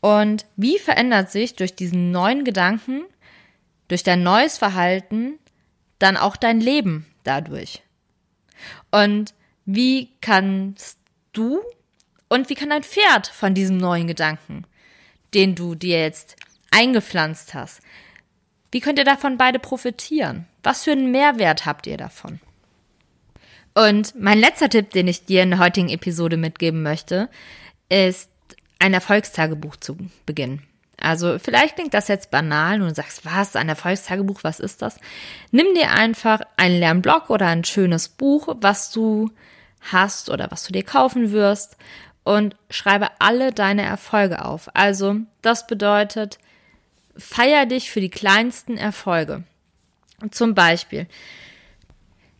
Und 0.00 0.46
wie 0.56 0.78
verändert 0.78 1.30
sich 1.30 1.56
durch 1.56 1.74
diesen 1.74 2.12
neuen 2.12 2.44
Gedanken, 2.44 3.02
durch 3.88 4.04
dein 4.04 4.22
neues 4.22 4.58
Verhalten 4.58 5.38
dann 5.98 6.16
auch 6.16 6.36
dein 6.36 6.60
Leben 6.60 7.06
dadurch? 7.24 7.82
Und 8.90 9.34
wie 9.64 10.10
kannst 10.20 10.98
du 11.32 11.60
und 12.28 12.48
wie 12.50 12.54
kann 12.54 12.70
dein 12.70 12.82
Pferd 12.82 13.26
von 13.26 13.54
diesem 13.54 13.76
neuen 13.76 14.06
Gedanken, 14.06 14.64
den 15.34 15.54
du 15.54 15.74
dir 15.74 16.00
jetzt 16.00 16.36
eingepflanzt 16.70 17.54
hast, 17.54 17.80
wie 18.70 18.80
könnt 18.80 18.98
ihr 18.98 19.04
davon 19.04 19.38
beide 19.38 19.58
profitieren? 19.58 20.46
Was 20.62 20.84
für 20.84 20.92
einen 20.92 21.10
Mehrwert 21.10 21.64
habt 21.64 21.86
ihr 21.86 21.96
davon? 21.96 22.40
Und 23.74 24.14
mein 24.20 24.38
letzter 24.38 24.68
Tipp, 24.68 24.90
den 24.90 25.08
ich 25.08 25.24
dir 25.24 25.42
in 25.42 25.50
der 25.50 25.58
heutigen 25.60 25.88
Episode 25.88 26.36
mitgeben 26.36 26.82
möchte, 26.82 27.30
ist 27.88 28.30
ein 28.78 28.92
Erfolgstagebuch 28.92 29.76
zu 29.76 29.96
beginnen. 30.26 30.67
Also 31.00 31.38
vielleicht 31.38 31.76
klingt 31.76 31.94
das 31.94 32.08
jetzt 32.08 32.30
banal 32.30 32.80
und 32.80 32.88
du 32.88 32.94
sagst, 32.94 33.24
was, 33.24 33.56
ein 33.56 33.68
Erfolgstagebuch, 33.68 34.42
was 34.42 34.60
ist 34.60 34.82
das? 34.82 34.98
Nimm 35.50 35.74
dir 35.74 35.92
einfach 35.92 36.40
einen 36.56 36.80
leeren 36.80 37.02
Blog 37.02 37.30
oder 37.30 37.46
ein 37.46 37.64
schönes 37.64 38.08
Buch, 38.08 38.56
was 38.60 38.90
du 38.90 39.30
hast 39.92 40.28
oder 40.28 40.50
was 40.50 40.64
du 40.64 40.72
dir 40.72 40.84
kaufen 40.84 41.30
wirst 41.30 41.76
und 42.24 42.56
schreibe 42.68 43.08
alle 43.20 43.52
deine 43.52 43.82
Erfolge 43.82 44.44
auf. 44.44 44.68
Also 44.74 45.16
das 45.40 45.66
bedeutet, 45.66 46.38
feier 47.16 47.66
dich 47.66 47.90
für 47.90 48.00
die 48.00 48.10
kleinsten 48.10 48.76
Erfolge. 48.76 49.44
Zum 50.30 50.54
Beispiel, 50.54 51.06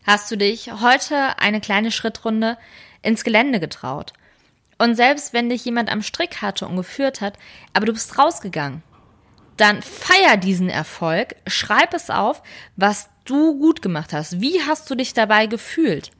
hast 0.04 0.30
du 0.30 0.36
dich 0.36 0.72
heute 0.80 1.38
eine 1.38 1.60
kleine 1.60 1.92
Schrittrunde 1.92 2.58
ins 3.02 3.24
Gelände 3.24 3.60
getraut. 3.60 4.12
Und 4.78 4.94
selbst 4.94 5.32
wenn 5.32 5.48
dich 5.48 5.64
jemand 5.64 5.90
am 5.90 6.02
Strick 6.02 6.40
hatte 6.40 6.66
und 6.66 6.76
geführt 6.76 7.20
hat, 7.20 7.36
aber 7.72 7.86
du 7.86 7.92
bist 7.92 8.16
rausgegangen, 8.16 8.82
dann 9.56 9.82
feier 9.82 10.36
diesen 10.36 10.68
Erfolg, 10.68 11.34
schreib 11.46 11.92
es 11.92 12.10
auf, 12.10 12.42
was 12.76 13.08
du 13.24 13.58
gut 13.58 13.82
gemacht 13.82 14.12
hast. 14.12 14.40
Wie 14.40 14.62
hast 14.62 14.88
du 14.88 14.94
dich 14.94 15.14
dabei 15.14 15.46
gefühlt? 15.46 16.12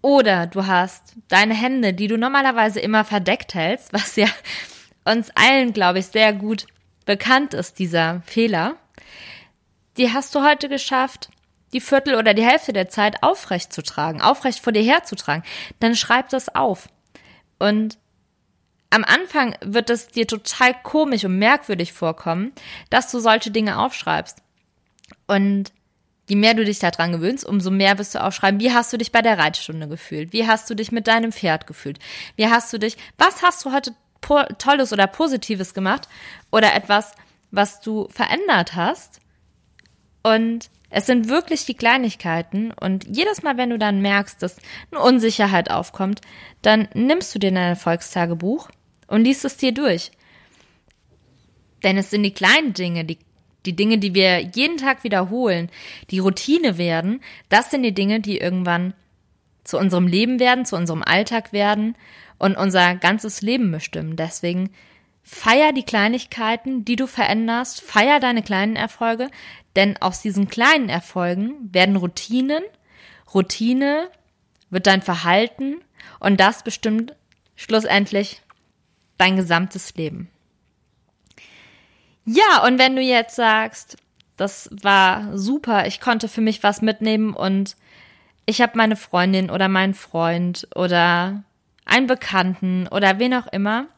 Oder 0.00 0.46
du 0.46 0.66
hast 0.66 1.14
deine 1.28 1.54
Hände, 1.54 1.92
die 1.92 2.08
du 2.08 2.16
normalerweise 2.16 2.80
immer 2.80 3.04
verdeckt 3.04 3.54
hältst, 3.54 3.92
was 3.92 4.16
ja 4.16 4.28
uns 5.04 5.30
allen, 5.34 5.72
glaube 5.72 5.98
ich, 5.98 6.06
sehr 6.06 6.32
gut 6.32 6.66
bekannt 7.04 7.54
ist, 7.54 7.78
dieser 7.78 8.22
Fehler, 8.24 8.76
die 9.96 10.12
hast 10.12 10.34
du 10.34 10.42
heute 10.42 10.68
geschafft, 10.68 11.30
die 11.72 11.80
Viertel 11.80 12.14
oder 12.14 12.34
die 12.34 12.44
Hälfte 12.44 12.72
der 12.72 12.88
Zeit 12.88 13.22
aufrecht 13.22 13.72
zu 13.72 13.82
tragen, 13.82 14.20
aufrecht 14.20 14.60
vor 14.60 14.72
dir 14.72 14.82
herzutragen, 14.82 15.44
dann 15.80 15.94
schreib 15.94 16.28
das 16.30 16.54
auf. 16.54 16.88
Und 17.58 17.98
am 18.90 19.04
Anfang 19.04 19.56
wird 19.62 19.90
es 19.90 20.08
dir 20.08 20.26
total 20.26 20.74
komisch 20.82 21.24
und 21.24 21.38
merkwürdig 21.38 21.92
vorkommen, 21.92 22.52
dass 22.90 23.10
du 23.10 23.18
solche 23.18 23.50
Dinge 23.50 23.78
aufschreibst. 23.78 24.38
Und 25.26 25.72
je 26.28 26.36
mehr 26.36 26.54
du 26.54 26.64
dich 26.64 26.78
daran 26.78 27.12
gewöhnst, 27.12 27.44
umso 27.44 27.70
mehr 27.70 27.98
wirst 27.98 28.14
du 28.14 28.22
aufschreiben, 28.22 28.60
wie 28.60 28.72
hast 28.72 28.92
du 28.92 28.96
dich 28.96 29.12
bei 29.12 29.22
der 29.22 29.38
Reitstunde 29.38 29.88
gefühlt? 29.88 30.32
Wie 30.32 30.46
hast 30.46 30.68
du 30.70 30.74
dich 30.74 30.92
mit 30.92 31.06
deinem 31.06 31.32
Pferd 31.32 31.66
gefühlt? 31.66 31.98
Wie 32.36 32.46
hast 32.46 32.72
du 32.72 32.78
dich, 32.78 32.96
was 33.18 33.42
hast 33.42 33.64
du 33.64 33.72
heute 33.72 33.94
Tolles 34.58 34.92
oder 34.92 35.06
Positives 35.06 35.74
gemacht? 35.74 36.08
Oder 36.50 36.74
etwas, 36.74 37.12
was 37.50 37.80
du 37.80 38.08
verändert 38.10 38.74
hast? 38.74 39.20
Und 40.26 40.70
es 40.90 41.06
sind 41.06 41.28
wirklich 41.28 41.66
die 41.66 41.74
Kleinigkeiten 41.74 42.72
und 42.72 43.06
jedes 43.06 43.44
Mal, 43.44 43.56
wenn 43.58 43.70
du 43.70 43.78
dann 43.78 44.02
merkst, 44.02 44.42
dass 44.42 44.56
eine 44.90 45.00
Unsicherheit 45.00 45.70
aufkommt, 45.70 46.20
dann 46.62 46.88
nimmst 46.94 47.32
du 47.32 47.38
dir 47.38 47.52
dein 47.52 47.70
Erfolgstagebuch 47.70 48.68
und 49.06 49.22
liest 49.22 49.44
es 49.44 49.56
dir 49.56 49.70
durch. 49.70 50.10
Denn 51.84 51.96
es 51.96 52.10
sind 52.10 52.24
die 52.24 52.34
kleinen 52.34 52.72
Dinge, 52.72 53.04
die, 53.04 53.18
die 53.66 53.76
Dinge, 53.76 53.98
die 53.98 54.14
wir 54.14 54.40
jeden 54.40 54.78
Tag 54.78 55.04
wiederholen, 55.04 55.70
die 56.10 56.18
Routine 56.18 56.76
werden, 56.76 57.20
das 57.48 57.70
sind 57.70 57.84
die 57.84 57.94
Dinge, 57.94 58.18
die 58.18 58.38
irgendwann 58.38 58.94
zu 59.62 59.78
unserem 59.78 60.08
Leben 60.08 60.40
werden, 60.40 60.64
zu 60.64 60.74
unserem 60.74 61.04
Alltag 61.04 61.52
werden 61.52 61.94
und 62.38 62.56
unser 62.56 62.96
ganzes 62.96 63.42
Leben 63.42 63.70
bestimmen. 63.70 64.16
Deswegen 64.16 64.70
feier 65.28 65.72
die 65.72 65.82
Kleinigkeiten, 65.82 66.84
die 66.84 66.94
du 66.94 67.08
veränderst, 67.08 67.82
feier 67.82 68.20
deine 68.20 68.44
kleinen 68.44 68.76
Erfolge, 68.76 69.28
denn 69.74 70.00
aus 70.00 70.22
diesen 70.22 70.46
kleinen 70.46 70.88
Erfolgen 70.88 71.68
werden 71.72 71.96
Routinen. 71.96 72.62
Routine 73.34 74.08
wird 74.70 74.86
dein 74.86 75.02
Verhalten 75.02 75.78
und 76.20 76.38
das 76.38 76.62
bestimmt 76.62 77.16
schlussendlich 77.56 78.40
dein 79.18 79.34
gesamtes 79.34 79.96
Leben. 79.96 80.30
Ja, 82.24 82.64
und 82.64 82.78
wenn 82.78 82.94
du 82.94 83.02
jetzt 83.02 83.34
sagst, 83.34 83.96
das 84.36 84.70
war 84.80 85.36
super, 85.36 85.88
ich 85.88 86.00
konnte 86.00 86.28
für 86.28 86.40
mich 86.40 86.62
was 86.62 86.82
mitnehmen 86.82 87.34
und 87.34 87.76
ich 88.46 88.60
habe 88.60 88.76
meine 88.76 88.96
Freundin 88.96 89.50
oder 89.50 89.68
meinen 89.68 89.94
Freund 89.94 90.68
oder 90.76 91.42
einen 91.84 92.06
Bekannten 92.06 92.86
oder 92.86 93.18
wen 93.18 93.34
auch 93.34 93.48
immer, 93.48 93.88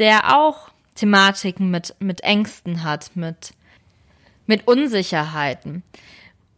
der 0.00 0.36
auch 0.36 0.70
Thematiken 0.96 1.70
mit, 1.70 1.94
mit 2.00 2.22
Ängsten 2.22 2.82
hat, 2.82 3.12
mit 3.14 3.52
mit 4.50 4.66
Unsicherheiten 4.66 5.82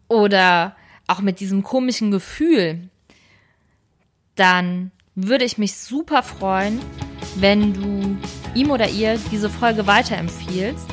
oder 0.09 0.74
auch 1.07 1.20
mit 1.20 1.40
diesem 1.40 1.62
komischen 1.62 2.11
Gefühl, 2.11 2.88
dann 4.35 4.90
würde 5.14 5.44
ich 5.44 5.59
mich 5.59 5.76
super 5.76 6.22
freuen, 6.22 6.81
wenn 7.37 7.74
du 7.74 8.16
ihm 8.55 8.70
oder 8.70 8.88
ihr 8.88 9.18
diese 9.31 9.50
Folge 9.50 9.87
weiterempfiehlst, 9.87 10.87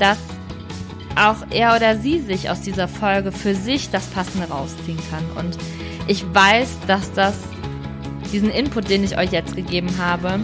dass 0.00 0.18
auch 1.14 1.46
er 1.50 1.76
oder 1.76 1.96
sie 1.96 2.18
sich 2.18 2.50
aus 2.50 2.62
dieser 2.62 2.88
Folge 2.88 3.30
für 3.30 3.54
sich 3.54 3.90
das 3.90 4.08
Passende 4.08 4.48
rausziehen 4.48 4.98
kann. 5.08 5.24
Und 5.36 5.56
ich 6.08 6.24
weiß, 6.34 6.78
dass 6.88 7.12
das 7.12 7.38
diesen 8.32 8.50
Input, 8.50 8.90
den 8.90 9.04
ich 9.04 9.16
euch 9.16 9.30
jetzt 9.30 9.54
gegeben 9.54 9.98
habe, 9.98 10.40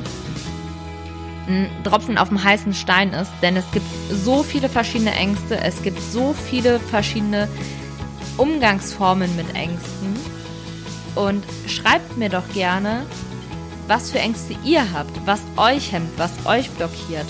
ein 1.49 1.71
Tropfen 1.85 2.19
auf 2.19 2.29
dem 2.29 2.43
heißen 2.43 2.75
Stein 2.75 3.13
ist, 3.13 3.33
denn 3.43 3.57
es 3.57 3.71
gibt 3.73 3.87
so 4.11 4.43
viele 4.43 4.69
verschiedene 4.69 5.15
Ängste, 5.15 5.59
es 5.59 5.83
gibt 5.83 6.01
so 6.01 6.33
viele 6.33 6.81
verschiedene 6.81 7.49
Umgangsformen 8.37 9.35
mit 9.37 9.55
Ängsten. 9.55 10.17
Und 11.15 11.45
schreibt 11.67 12.19
mir 12.19 12.29
doch 12.29 12.47
gerne, 12.53 13.07
was 13.87 14.11
für 14.11 14.19
Ängste 14.19 14.55
ihr 14.65 14.93
habt, 14.93 15.13
was 15.25 15.41
euch 15.57 15.93
hemmt, 15.93 16.11
was 16.19 16.33
euch 16.45 16.71
blockiert. 16.71 17.27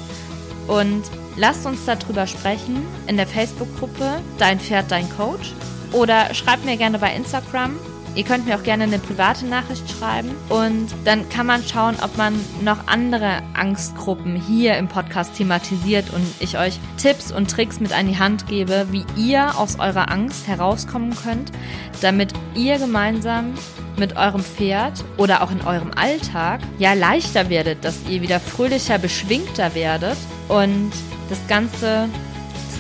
Und 0.67 1.05
lasst 1.37 1.67
uns 1.67 1.85
darüber 1.85 2.27
sprechen 2.27 2.85
in 3.07 3.17
der 3.17 3.27
Facebook-Gruppe 3.27 4.21
Dein 4.39 4.59
Pferd, 4.59 4.91
dein 4.91 5.09
Coach. 5.11 5.53
Oder 5.93 6.35
schreibt 6.35 6.65
mir 6.65 6.77
gerne 6.77 6.99
bei 6.99 7.15
Instagram 7.15 7.77
Ihr 8.17 8.25
könnt 8.25 8.47
mir 8.47 8.57
auch 8.57 8.63
gerne 8.63 8.85
eine 8.85 8.99
private 8.99 9.45
Nachricht 9.45 9.91
schreiben. 9.91 10.31
Und 10.49 10.89
dann 11.05 11.29
kann 11.29 11.45
man 11.45 11.63
schauen, 11.63 11.97
ob 12.03 12.17
man 12.17 12.35
noch 12.63 12.87
andere 12.87 13.43
Angstgruppen 13.53 14.35
hier 14.37 14.79
im 14.79 14.89
Podcast 14.89 15.37
thematisiert 15.37 16.07
und 16.15 16.27
ich 16.41 16.59
euch 16.59 16.81
Tipps 16.97 17.31
und 17.31 17.51
Tricks 17.51 17.79
mit 17.79 17.93
an 17.93 18.09
die 18.09 18.19
Hand 18.19 18.47
gebe, 18.47 18.87
wie 18.91 19.05
ihr 19.17 19.59
aus 19.59 19.79
eurer 19.79 20.11
Angst 20.11 20.49
herauskommen 20.49 21.15
könnt, 21.15 21.53
damit 22.01 22.33
ihr 22.55 22.79
gemeinsam 22.79 23.53
mit 23.99 24.17
eurem 24.17 24.43
Pferd 24.43 25.05
oder 25.19 25.43
auch 25.43 25.51
in 25.51 25.61
eurem 25.61 25.91
Alltag 25.95 26.61
ja 26.79 26.95
leichter 26.95 27.51
werdet, 27.51 27.85
dass 27.85 28.09
ihr 28.09 28.23
wieder 28.23 28.41
fröhlicher, 28.41 28.99
beschwingter 28.99 29.75
werdet 29.75 30.17
und 30.49 30.91
das 31.29 31.47
Ganze 31.49 32.09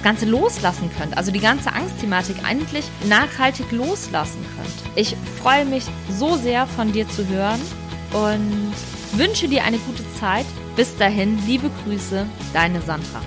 Ganze 0.07 0.27
loslassen 0.27 0.89
könnt, 0.97 1.17
also 1.17 1.33
die 1.33 1.41
ganze 1.41 1.73
Angstthematik 1.73 2.37
eigentlich 2.45 2.85
nachhaltig 3.09 3.73
loslassen 3.73 4.39
könnt. 4.55 4.97
Ich 4.97 5.17
freue 5.43 5.65
mich 5.65 5.83
so 6.09 6.37
sehr 6.37 6.69
von 6.69 6.93
dir 6.93 7.09
zu 7.09 7.27
hören 7.27 7.61
und 8.13 8.73
wünsche 9.19 9.49
dir 9.49 9.65
eine 9.65 9.79
gute 9.79 10.05
Zeit. 10.21 10.47
Bis 10.77 10.97
dahin, 10.97 11.45
liebe 11.49 11.73
Grüße, 11.83 12.25
deine 12.53 12.83
Sandra. 12.83 13.21